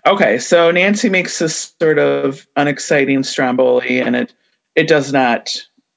[0.07, 4.35] Okay, so Nancy makes this sort of unexciting stromboli, and it
[4.75, 5.51] it does not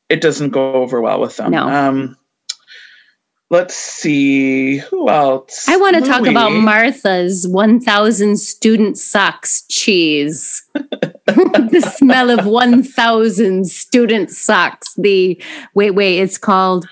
[0.10, 1.52] it doesn't go over well with them.
[1.52, 1.68] No.
[1.68, 2.18] Um,
[3.50, 5.68] let's see who else.
[5.68, 10.64] I want to talk about Martha's 1000 student socks cheese.
[10.74, 14.94] the smell of 1000 student socks.
[14.96, 15.42] The
[15.74, 16.88] wait, wait, it's called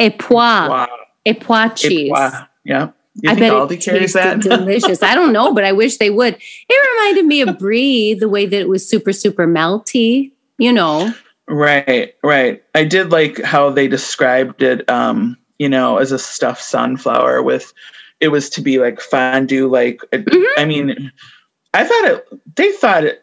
[0.00, 0.68] Époisses.
[0.68, 0.88] Wow.
[1.26, 2.10] Époisses cheese.
[2.10, 2.46] Wow.
[2.64, 2.90] Yeah.
[3.16, 4.40] You I think bet Aldi it carries that?
[4.40, 5.02] delicious.
[5.02, 6.34] I don't know, but I wish they would.
[6.34, 10.32] It reminded me of brie, the way that it was super, super melty.
[10.58, 11.12] You know,
[11.48, 12.62] Right, right.
[12.74, 17.72] I did like how they described it, um, you know, as a stuffed sunflower with
[18.20, 20.44] it was to be like fondue, like Mhm.
[20.56, 21.12] I mean,
[21.74, 23.21] I thought it they thought it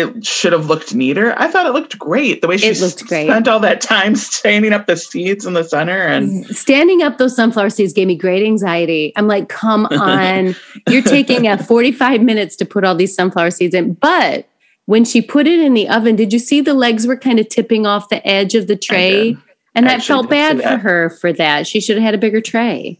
[0.00, 1.34] it should have looked neater.
[1.38, 2.40] I thought it looked great.
[2.40, 3.28] The way she It looked great.
[3.28, 6.52] spent all that time standing up the seeds in the center and mm-hmm.
[6.52, 9.12] standing up those sunflower seeds gave me great anxiety.
[9.16, 10.54] I'm like, come on,
[10.88, 13.94] you're taking a 45 minutes to put all these sunflower seeds in.
[13.94, 14.46] But
[14.86, 17.48] when she put it in the oven, did you see the legs were kind of
[17.48, 19.36] tipping off the edge of the tray?
[19.74, 21.66] And I I felt bad for her for that.
[21.66, 22.98] She should have had a bigger tray.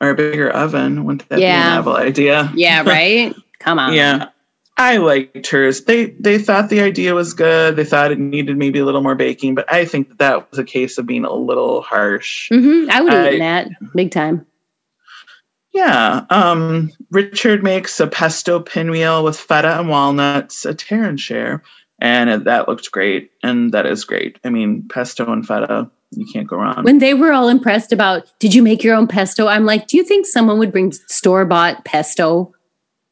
[0.00, 1.04] or a bigger oven.
[1.04, 1.62] Wouldn't that Yeah.
[1.62, 2.52] be a novel idea?
[2.54, 3.34] Yeah, right?
[3.58, 3.92] Come on.
[3.92, 4.28] Yeah.
[4.78, 5.84] I liked hers.
[5.84, 7.74] They they thought the idea was good.
[7.74, 10.58] They thought it needed maybe a little more baking, but I think that, that was
[10.58, 12.48] a case of being a little harsh.
[12.48, 14.46] hmm I would have eaten that big time.
[15.74, 16.24] Yeah.
[16.30, 21.62] Um, Richard makes a pesto pinwheel with feta and walnuts, a tear and share,
[22.00, 23.32] and that looked great.
[23.42, 24.38] And that is great.
[24.44, 26.84] I mean, pesto and feta, you can't go wrong.
[26.84, 29.48] When they were all impressed about, did you make your own pesto?
[29.48, 32.54] I'm like, do you think someone would bring store bought pesto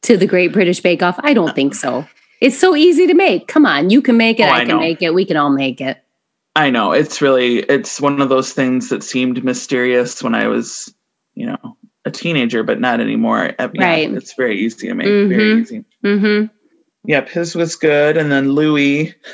[0.03, 1.19] to the Great British Bake Off?
[1.19, 2.05] I don't think so.
[2.41, 3.47] It's so easy to make.
[3.47, 4.43] Come on, you can make it.
[4.43, 4.79] Oh, I, I can know.
[4.79, 5.13] make it.
[5.13, 5.97] We can all make it.
[6.55, 10.93] I know it's really it's one of those things that seemed mysterious when I was,
[11.35, 13.53] you know, a teenager, but not anymore.
[13.59, 14.11] Uh, yeah, Right.
[14.13, 15.05] It's very easy to make.
[15.07, 15.61] Very Mhm.
[15.61, 15.83] easy.
[16.01, 16.45] hmm
[17.05, 18.17] Yep, his was good.
[18.17, 19.13] And then Luis,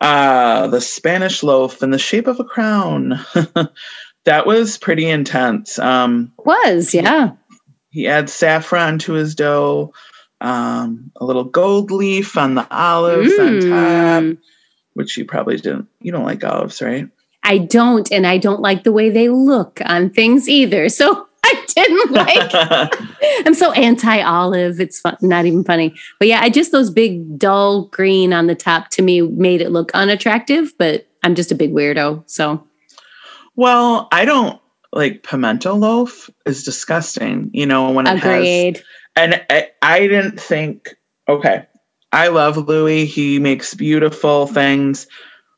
[0.00, 3.20] uh, the Spanish loaf in the shape of a crown.
[4.24, 5.78] that was pretty intense.
[5.78, 7.30] Um, Was yeah.
[7.90, 9.92] He adds saffron to his dough,
[10.40, 13.70] um, a little gold leaf on the olives on top,
[14.22, 14.38] Mm.
[14.94, 15.86] which you probably didn't.
[16.00, 17.08] You don't like olives, right?
[17.42, 20.88] I don't, and I don't like the way they look on things either.
[20.88, 23.46] So I didn't like.
[23.46, 24.78] I'm so anti-olive.
[24.80, 25.94] It's fun, not even funny.
[26.18, 29.70] But yeah, I just those big dull green on the top to me made it
[29.72, 30.72] look unattractive.
[30.78, 32.22] But I'm just a big weirdo.
[32.26, 32.62] So
[33.56, 34.60] well, I don't
[34.92, 37.50] like pimento loaf is disgusting.
[37.52, 38.82] You know when it has agreed.
[39.16, 40.90] and I, I didn't think
[41.28, 41.64] okay
[42.12, 45.06] i love luis he makes beautiful things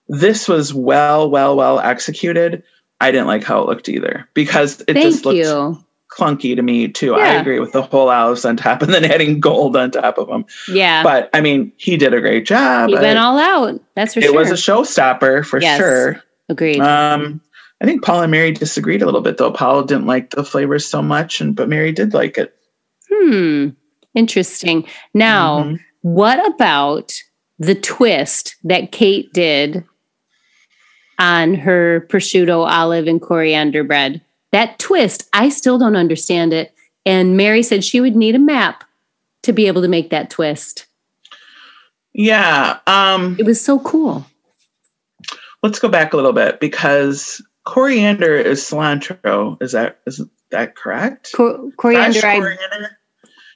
[0.09, 2.62] this was well well well executed
[3.01, 5.83] i didn't like how it looked either because it just looked you.
[6.11, 9.40] clunky to me too i agree with the whole olives on top and then adding
[9.40, 12.95] gold on top of them Yeah, but i mean he did a great job he
[12.97, 13.81] went I- all out.
[13.95, 14.35] That's for it sure.
[14.35, 15.79] It was a showstopper for Yes.
[15.79, 16.81] sure agreed.
[16.81, 17.40] um
[17.83, 20.87] i think paul and mary disagreed a little bit though paul didn't like the flavors
[20.87, 22.57] so much and but mary did like it
[23.11, 23.68] hmm.
[24.14, 24.87] Interesting.
[25.14, 25.81] Now, Mhm.
[26.03, 27.14] what about
[27.59, 29.85] the twist that Kate did
[31.18, 34.21] on her prosciutto, olive, and coriander bread?
[34.51, 36.75] That twist, I still don't understand it.
[37.07, 38.85] And Mary said she would need a map
[39.45, 40.85] to be able to make that twist.
[42.12, 44.27] yeah um It was so cool.
[45.62, 49.61] let's go back a little bit because coriander is cilantro.
[49.62, 51.33] Is that is that correct?
[51.35, 52.98] Cor- coriander, Fresh I, coriander?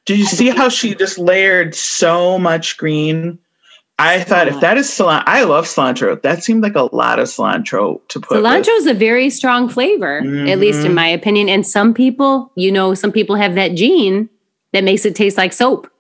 [0.05, 3.39] Did you see how she just layered so much green?
[3.99, 6.21] I thought if that is cilantro, I love cilantro.
[6.21, 8.39] That seemed like a lot of cilantro to put.
[8.39, 10.61] cilantro is a very strong flavor, at mm-hmm.
[10.61, 11.49] least in my opinion.
[11.49, 14.29] And some people, you know, some people have that gene
[14.73, 15.91] that makes it taste like soap.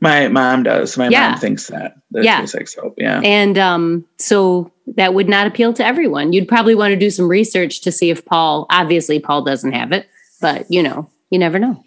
[0.00, 0.96] My mom does.
[0.96, 1.30] My Yeah.
[1.30, 1.96] mom thinks that.
[2.12, 2.46] Yeah.
[2.54, 2.94] Like soap.
[2.98, 3.20] Yeah.
[3.24, 6.32] And um, so that would not appeal to everyone.
[6.32, 9.92] You'd probably want to do some research to see if Paul, obviously, Paul doesn't have
[9.92, 10.08] it,
[10.40, 11.82] but you know, you never know.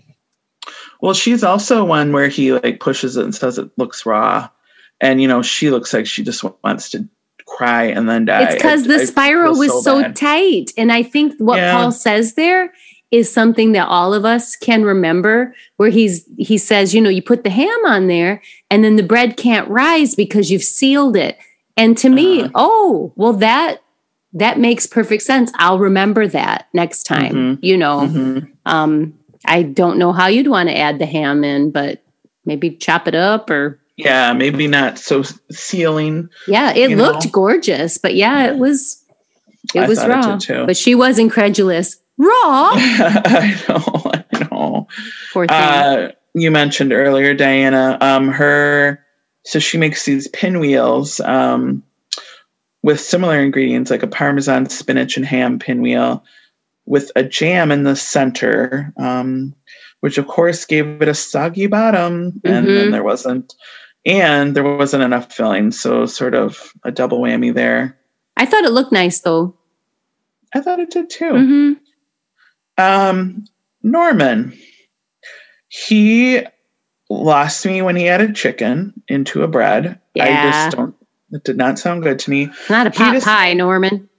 [1.02, 4.50] Well, she's also one where he like pushes it and says it looks raw.
[5.00, 7.08] And you know, she looks like she just wants to
[7.48, 8.44] cry and then die.
[8.44, 10.16] It's because the I spiral feel was so, bad.
[10.16, 10.72] tight.
[10.78, 11.74] And I think what Yeah.
[11.74, 12.72] Paul says there
[13.12, 17.22] is something that all of us can remember where he's he says, you know, you
[17.22, 21.38] put the ham on there and then the bread can't rise because you've sealed it.
[21.78, 22.52] And to me, Uh-huh.
[22.56, 23.82] oh, well that
[24.34, 25.52] that makes perfect sense.
[25.56, 27.34] I'll remember that next time.
[27.34, 27.60] Mhm.
[27.62, 28.00] You know.
[28.02, 28.48] Mhm.
[28.66, 29.14] Um
[29.46, 32.02] I don't know how you'd want to add the ham in, but
[32.46, 36.30] maybe chop it up or Yeah, maybe not so sealing.
[36.48, 37.32] yeah, it looked know?
[37.32, 39.04] gorgeous, but yeah, it was
[39.76, 40.66] it I was thought it.
[40.68, 41.98] But she was incredulous.
[42.22, 42.72] Raw.
[42.76, 44.88] I know, I know.
[45.34, 45.58] Poor thing.
[45.58, 47.98] Uh, you mentioned earlier, Diana.
[48.02, 49.04] Um, her
[49.44, 51.82] so she makes these pinwheels um,
[52.84, 56.24] with similar ingredients like a parmesan, spinach, and ham pinwheel
[56.86, 59.54] with a jam in the center, um,
[60.02, 62.92] which of course gave it a soggy bottom, and then Mhm.
[62.92, 63.56] there wasn't,
[64.06, 67.98] and there wasn't enough filling, so sort of a double whammy there.
[68.38, 69.56] I thought it looked nice though.
[70.54, 71.32] I thought it did too.
[71.34, 71.74] hmm
[72.78, 73.46] Um,
[73.84, 74.58] Norman,
[75.68, 76.42] he
[77.10, 80.00] lost me when he added chicken into a bread.
[80.14, 80.26] Yeah.
[80.26, 80.96] I just don't.
[81.32, 82.46] It did not sound good to me.
[82.46, 84.10] It's not a pot just- pie, Norman.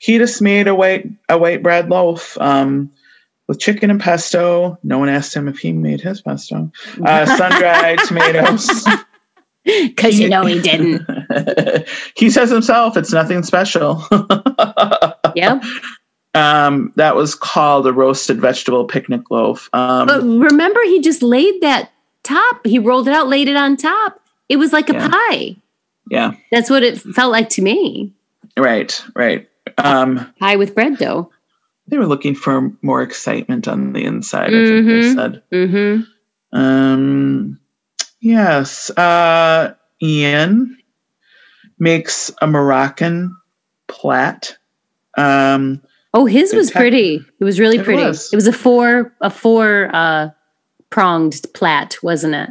[0.00, 2.90] He just made a white a white bread loaf um,
[3.48, 4.78] with chicken and pesto.
[4.82, 6.72] No one asked him if he made his pesto.
[7.04, 8.86] Uh, sun dried tomatoes.
[9.64, 11.06] Because you know he didn't.
[12.16, 14.02] he says himself, it's nothing special.
[15.34, 15.62] Yep.
[16.38, 19.68] Um, that was called a roasted vegetable picnic loaf.
[19.72, 21.90] Um, But remember, he just laid that
[22.22, 22.66] top.
[22.66, 24.20] He rolled it out, laid it on top.
[24.48, 25.08] It was like a Yeah.
[25.08, 25.56] pie.
[26.10, 28.12] yeah, That's what it felt like to me.
[28.56, 29.48] right, right.
[29.76, 31.30] Um, Pie with bread dough.
[31.86, 34.48] they were looking for more excitement on the inside.
[34.54, 35.14] I think they Mhm.
[35.14, 35.42] said.
[35.52, 36.58] Mm-hmm.
[36.58, 37.58] Um,
[38.20, 39.72] yes, uh,
[40.02, 40.76] Iain
[41.78, 43.36] makes a Moroccan
[43.86, 44.56] plait.
[45.16, 45.80] Um,
[46.14, 47.24] Oh, his was tech- pretty.
[47.40, 48.02] It was really It pretty.
[48.02, 48.32] was.
[48.32, 50.30] It was a four a four uh
[50.90, 52.50] pronged plait, wasn't it?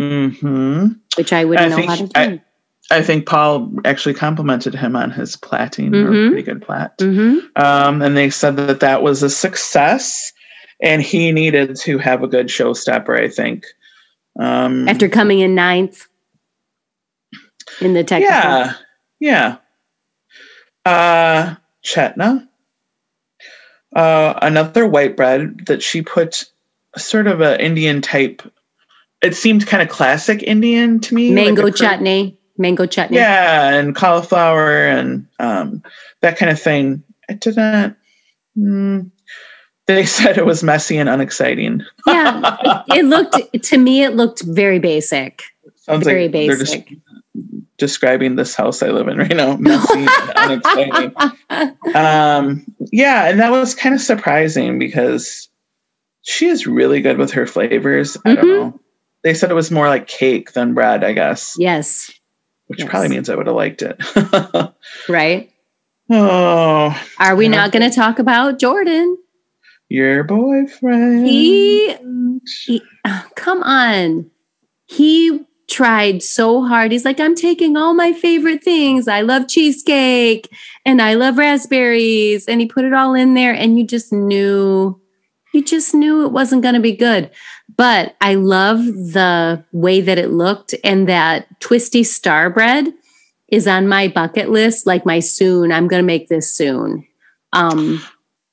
[0.00, 0.86] Mm-hmm.
[1.16, 2.10] Which I wouldn't I know think how to do.
[2.14, 2.42] I-
[2.88, 6.28] I think Paul actually complimented him on his plaiting, or Mhm.
[6.28, 6.90] pretty good plait.
[7.00, 10.32] hmm Um, and they said that that was a success,
[10.80, 13.20] and he needed to have a good showstopper.
[13.20, 13.66] I think.
[14.38, 16.06] Um, After coming in ninth
[17.80, 18.32] in the technical.
[18.32, 18.74] yeah,
[19.18, 19.56] yeah.
[20.84, 22.45] Uh, Chetna,
[23.96, 26.44] uh, another white bread that she put
[26.96, 28.42] sort of a Indian type.
[29.22, 31.32] It seemed kind of classic Indian to me.
[31.32, 32.38] Mango cur- chutney.
[32.58, 33.16] Mango chutney.
[33.16, 35.82] Yeah, and cauliflower and um,
[36.20, 37.02] that kind of thing.
[37.28, 37.96] It didn't.
[38.56, 39.10] Mm,
[39.86, 41.82] they said it was messy and unexciting.
[42.06, 42.82] Yeah.
[42.88, 45.42] It looked to me it looked very basic.
[45.74, 46.92] Sounds very like basic.
[47.78, 49.56] Describing this house I live in right now.
[49.56, 51.14] Messy and unexciting.
[51.94, 55.48] Um, yeah, and that was kind of surprising because
[56.22, 58.16] she is really good with her flavors.
[58.24, 58.48] I don't Mhm.
[58.72, 58.80] know.
[59.22, 62.12] They said it was more like cake than bread, I guess, yes.
[62.68, 62.88] which yes.
[62.88, 64.00] probably means I would have liked it.
[65.08, 65.50] Right.
[66.10, 69.18] oh, Are we not going to talk about Jordan?
[69.88, 71.26] your boyfriend.
[71.26, 71.94] He,
[72.66, 74.30] he oh, come on.
[74.86, 76.92] He tried so hard.
[76.92, 79.08] He's like, I'm taking all my favorite things.
[79.08, 80.48] I love cheesecake
[80.84, 82.46] and I love raspberries.
[82.46, 85.00] And he put it all in there, and you just knew,
[85.52, 87.30] you just knew it wasn't going to be good.
[87.76, 92.92] But I love the way that it looked, and that twisty star bread
[93.48, 94.86] is on my bucket list.
[94.86, 97.06] Like my soon, I'm going to make this soon.
[97.52, 98.02] Um,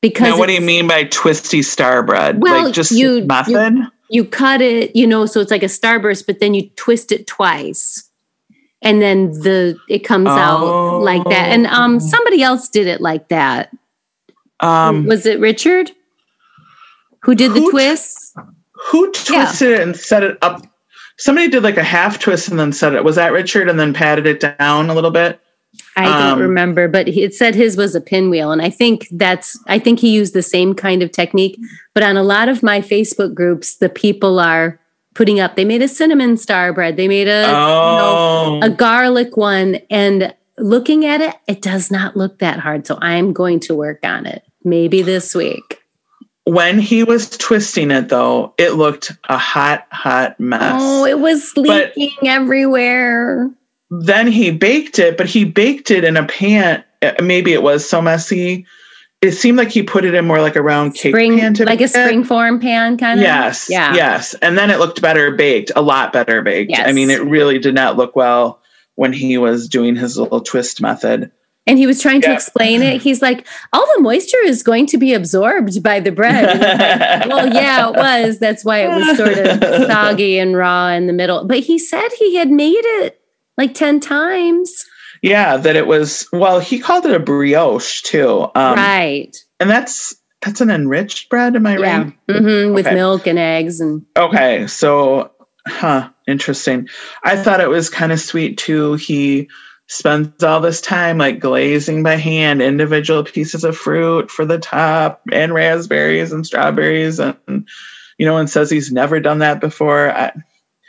[0.02, 2.42] because Now, what do you mean by twisty star bread?
[2.42, 3.88] Well, like just you- you- method?
[4.10, 7.26] You cut it, you know, so it's like a starburst, but then you twist it
[7.28, 8.10] twice.
[8.82, 11.50] And then the it comes out like that.
[11.52, 12.00] And um Oh.
[12.00, 13.70] somebody else did it like that.
[14.60, 15.92] um, Was it Richard?
[17.22, 18.34] Who did the Who t- twists?
[18.92, 20.62] who twisted it and set it up?
[21.18, 23.04] Somebody did like a half twist and then set it.
[23.04, 23.70] Was that Richard?
[23.70, 25.40] And then patted it down a little bit.
[25.96, 28.52] I don't um, remember, but it said his was a pinwheel.
[28.52, 31.60] And I think that's I think he used the same kind of technique.
[31.94, 34.80] But on a lot of my Facebook groups, the people are
[35.14, 39.76] putting up, they made a cinnamon star bread, they made a oh, a garlic one
[39.90, 44.00] and looking at it it does not look that hard so i'm going to work
[44.04, 45.82] on it maybe this week
[46.46, 50.74] when he was twisting it though, it looked a hot, hot mess.
[50.76, 53.50] oh it was But- leaking everywhere
[54.02, 56.84] then he baked it, but he baked it in a pan.
[57.02, 58.66] uh, Maybe it was so messy.
[59.22, 61.66] It seemed like he put it in more like a round cake spring pan to
[61.66, 63.68] like a spring form pan kind of Yes.
[63.70, 64.34] yeah Yes.
[64.36, 66.74] And then it looked better baked, a lot better baked.
[66.78, 68.62] I mean, it really did not look well
[68.96, 71.32] when he was doing his little twist method.
[71.66, 72.34] And he was trying to Yeah.
[72.34, 73.02] explain it.
[73.02, 76.60] He's like, all the moisture is going to be absorbed by the bread.
[76.60, 78.40] Like, well, yeah, it was.
[78.40, 81.46] That's why it was sort of soggy and raw in the middle.
[81.46, 83.22] But he said he had made it
[83.58, 84.86] like 10 times.
[85.22, 86.28] Yeah, that it was.
[86.34, 89.34] Well, he called it a brioche too, um, right.
[89.60, 91.56] and that's that's an enriched bread.
[91.56, 92.04] Am I Yeah.
[92.28, 92.42] right?
[92.42, 93.80] hmm With milk and eggs.
[93.80, 95.32] And Okay, so,
[95.66, 96.90] huh, interesting.
[97.24, 98.96] I thought it was kind of sweet too.
[98.96, 99.48] He
[99.88, 105.22] spends all this time like glazing by hand individual pieces of fruit for the top
[105.32, 107.38] and raspberries and strawberries and
[108.18, 110.32] you know and says he's never done that before I,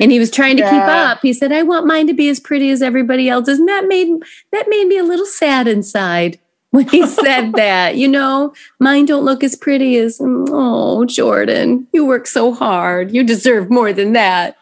[0.01, 1.21] and he was trying to keep up.
[1.23, 3.59] He said, I want mine to be as pretty as everybody else's.
[3.59, 4.09] And that made
[4.53, 6.39] that made me a little sad inside
[6.71, 7.97] when he said that.
[7.97, 13.13] You know, mine don't look as pretty as oh, Jordan, you work so hard.
[13.13, 14.57] You deserve more than that.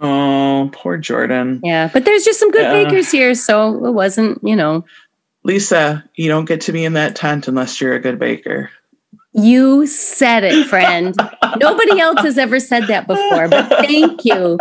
[0.00, 2.84] oh poor jordan Yeah, but there's just some good Yeah.
[2.84, 4.84] bakers here, so it wasn't, you know.
[5.44, 8.70] lisa you don't get to be in that tent unless you're a good baker
[9.32, 11.14] You said it, friend.
[11.60, 14.58] Nobody else has ever said that before, but thank you.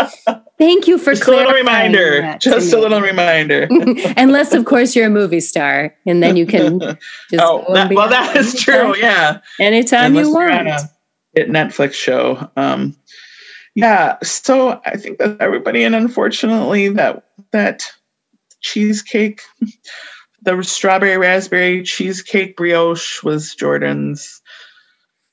[0.60, 3.68] Thank you for just a little reminder just a little reminder
[4.18, 6.98] Unless, of course, you're a movie star, and then you can just
[7.40, 10.68] oh that, well that is anytime- true yeah Anytime you Unless you're want.
[10.68, 10.90] a
[11.34, 12.50] hit Netflix show.
[12.58, 12.96] Um,
[13.76, 17.90] yeah, so I think that everybody, and unfortunately, that that
[18.62, 19.42] cheesecake,
[20.44, 24.42] the strawberry raspberry cheesecake brioche was Jordan's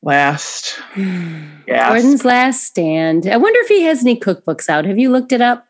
[0.03, 0.81] last.
[1.69, 3.27] Yeah, Jordan's last stand.
[3.27, 4.85] I wonder if he has any cookbooks out.
[4.85, 5.67] Have you looked it up?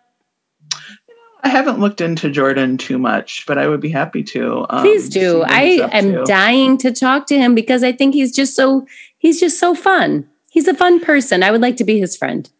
[1.43, 4.66] I haven't looked into Jordan too much, but I would be happy to.
[4.68, 5.43] Um, Please do.
[5.47, 6.24] I am to.
[6.24, 10.28] dying to talk to him because I think he's just so he's just so fun.
[10.51, 11.43] He's a fun person.
[11.43, 12.51] I would like to be his friend.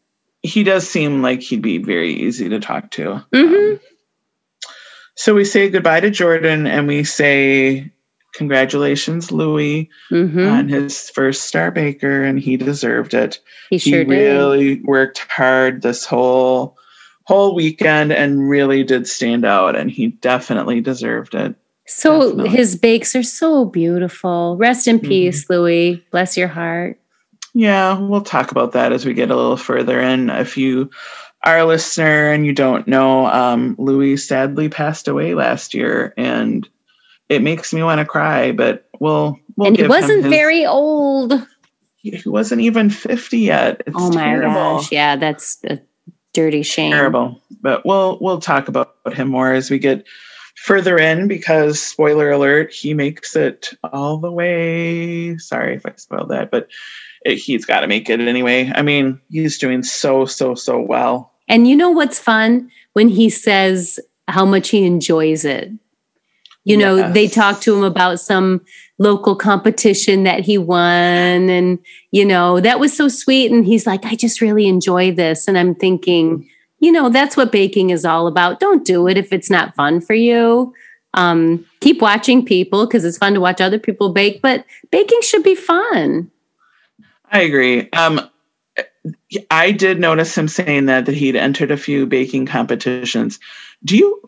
[0.43, 3.22] He does seem like he'd be very easy to talk to.
[3.35, 3.72] Mhm.
[3.72, 3.81] Um,
[5.17, 7.91] so we say goodbye to Jordan and we say
[8.35, 10.51] congratulations, Luis, Mhm.
[10.53, 13.39] on his first Star Baker, and he deserved it.
[13.71, 14.11] He sure he did.
[14.11, 16.77] really worked hard this whole
[17.25, 21.57] whole weekend and really did stand out, and he definitely deserved it.
[21.89, 22.51] So Definitely.
[22.51, 24.57] his bakes are so beautiful.
[24.59, 25.09] Rest in Mhm.
[25.09, 25.99] peace, Luis.
[26.12, 27.01] Bless your heart.
[27.55, 30.31] Yeah, we'll talk about that as we get a little further in.
[30.31, 30.91] If you
[31.55, 36.68] a listener and you don't know, um, Luis sadly passed away last year, and
[37.28, 38.53] it makes me want to cry.
[38.53, 41.32] But we'll, we'll and he wasn't his- very old.
[41.99, 43.82] He wasn't even fifty yet.
[43.86, 44.55] It's oh my terrible.
[44.55, 44.92] gosh.
[44.92, 45.80] Yeah, that's a
[46.34, 46.92] dirty shame.
[46.92, 47.40] terrible.
[47.61, 50.05] But we'll we'll talk about him more as we get
[50.57, 55.36] further in because spoiler alert, he makes it all the way.
[55.38, 56.68] Sorry if I spoiled that, but
[57.24, 58.70] it, he's got to make it anyway.
[58.74, 61.32] I mean, he's doing so so so well.
[61.49, 62.70] And you know what's fun?
[62.92, 65.70] When he says how much he enjoys it.
[66.64, 68.61] You know, they talk to him about some
[68.99, 71.49] local competition that he won.
[71.49, 71.78] And,
[72.11, 73.53] you know, that was so sweet.
[73.53, 75.47] And he's like, I just really enjoy this.
[75.47, 76.49] And I'm thinking,
[76.80, 78.59] you know, that's what baking is all about.
[78.59, 80.74] Don't do it if it's not fun for you.
[81.14, 85.44] Um, keep watching people because it's fun to watch other people bake, but baking should
[85.44, 86.32] be fun.
[87.30, 87.88] I agree.
[87.90, 88.28] Um,
[89.51, 93.39] I did notice him saying that that he'd entered a few baking competitions.
[93.85, 94.21] Do you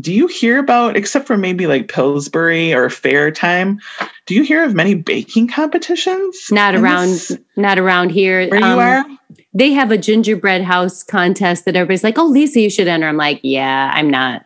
[0.00, 3.80] do you hear about except for maybe like Pillsbury or Fair Time?
[4.26, 6.46] Do you hear of many baking competitions?
[6.50, 8.48] Not around, this- not around here.
[8.48, 9.04] where you Um, are.
[9.52, 13.16] they have a gingerbread house contest that everybody's like, "Oh, Lisa, you should enter." I'm
[13.18, 14.44] like, "Yeah, I'm not.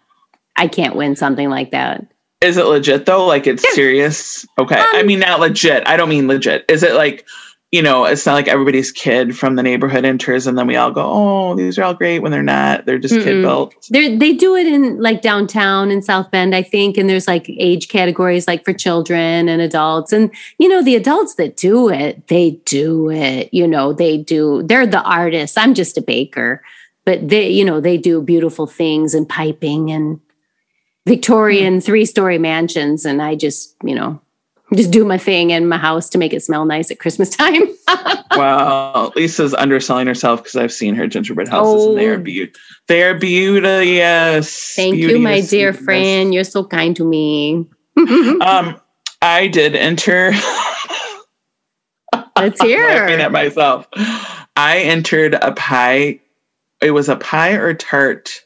[0.57, 2.05] I can't win something like that."
[2.41, 3.25] Is it legit though?
[3.25, 4.45] Like it's serious?
[4.59, 4.75] Okay.
[4.77, 5.87] I Um, mean, not legit.
[5.87, 6.65] I don't mean legit.
[6.69, 7.25] Is it like,
[7.73, 10.91] you know, it's not like everybody's kid from the neighborhood enters and then we all
[10.91, 12.85] go, oh, these are all great when they're not.
[12.85, 13.75] They're just kid built.
[13.91, 17.49] They they do it in like downtown in South Bend, I think, and there's like
[17.49, 20.13] age categories like for children and adults.
[20.13, 23.49] And you know, the adults that do it, they do it.
[23.55, 24.63] You know, they do.
[24.63, 25.57] They're the artists.
[25.57, 26.63] I'm just a baker,
[27.07, 30.21] but they, you know, they do beautiful things and piping and
[31.07, 31.81] Victorian hmm.
[31.81, 34.21] three story mansions, and I just, you know,
[34.75, 37.63] just do my thing in my house to make it smell nice at Christmas time.
[38.33, 39.13] wow.
[39.17, 42.19] Lisa's underselling herself because I've seen her gingerbread houses and they are Oh.
[42.19, 42.61] beautiful.
[42.89, 43.83] They are beautiful.
[43.83, 44.73] Yes.
[44.77, 45.85] Thank you, my dear beauteous.
[45.85, 46.35] friend.
[46.35, 47.69] You're so kind to me.
[48.41, 48.81] Um,
[49.21, 50.33] I did enter.
[52.37, 52.87] Let's I'm hear.
[52.89, 53.87] laughing at myself.
[54.57, 56.21] I entered a pie.
[56.83, 58.43] It was a pie or tart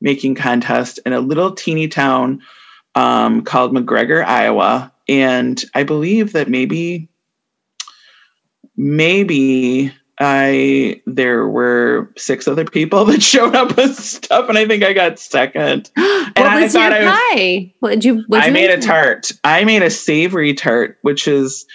[0.00, 2.42] making contest in a little teeny town
[2.94, 7.08] um, called McGregor, Iowa, and I believe that maybe,
[8.76, 14.84] maybe I there were six other people that showed up with stuff, and I think
[14.84, 15.90] I got second.
[15.94, 18.24] what I was your thought I was- What did you?
[18.32, 19.32] I you made a tart.
[19.42, 21.66] I made a savory tart, which is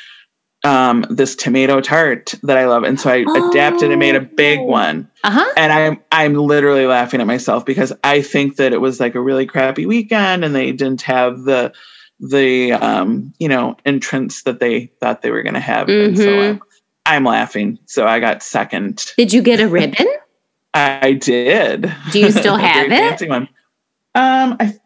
[0.65, 4.59] um this tomato tart that I love, and so I adapted and made a big
[4.59, 4.63] Oh.
[4.63, 5.09] one.
[5.23, 5.53] Uh-huh.
[5.57, 9.21] And I'm I'm literally laughing at myself because I think that it was like a
[9.21, 11.73] really crappy weekend, and they didn't have the
[12.19, 15.87] the um you know entrance that they thought they were going to have.
[15.89, 16.49] And so Mhm.
[16.49, 16.61] I'm,
[17.05, 17.79] I'm laughing.
[17.85, 19.13] So I got second.
[19.17, 20.07] Did you get a ribbon?
[20.73, 21.91] I did.
[22.11, 23.29] Do you still have it?
[23.29, 23.47] one.
[24.15, 24.77] Um, I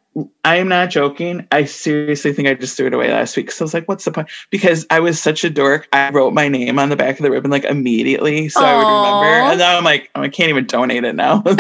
[0.46, 1.48] I'm not joking.
[1.52, 3.50] I seriously think I just threw it away last week.
[3.52, 4.30] So I was like, what's the point?
[4.52, 5.88] Because I was such a dork.
[5.92, 8.88] I wrote my name on the back of the ribbon like immediately, so I would
[8.88, 9.26] remember.
[9.26, 11.42] And now I'm like, oh, I can't even donate it now.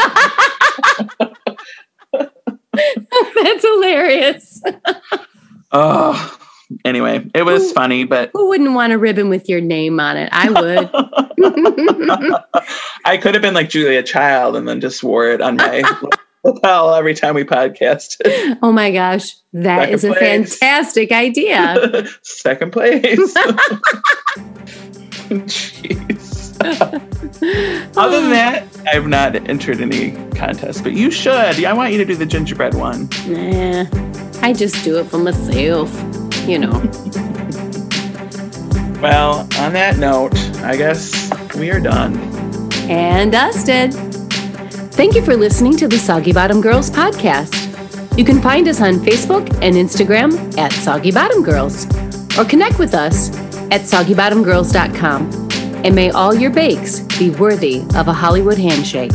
[2.73, 4.61] That's hilarious.
[5.73, 6.37] Oh,
[6.85, 7.73] anyway, it was Ooh.
[7.73, 10.29] funny, but Who wouldn't want a ribbon with your name on it?
[10.31, 10.89] I would.
[13.05, 15.83] I could have been like Julia Child and then just wore it on my
[16.43, 18.17] lapel every time we podcast.
[18.61, 22.07] oh my gosh, that Second is a fantastic idea.
[22.21, 23.33] Second place.
[25.29, 26.33] Jeez.
[27.97, 31.63] Other than that, I've not entered any contests, but you should.
[31.65, 33.09] I want you to do the gingerbread one.
[33.27, 33.83] Nah,
[34.41, 35.91] I just do it for myself.
[36.47, 36.79] You know.
[39.01, 42.17] Well, on that note, I guess we are done.
[42.89, 43.93] And dusted.
[44.93, 48.17] Thank you for listening to the Soggy Bottom Girls podcast.
[48.17, 51.85] You can find us on Facebook and Instagram at Soggy Bottom Girls
[52.37, 53.35] or connect with us
[53.71, 55.49] at soggybottomgirls.com.
[55.83, 59.11] And may all your bakes be worthy of a Hollywood handshake.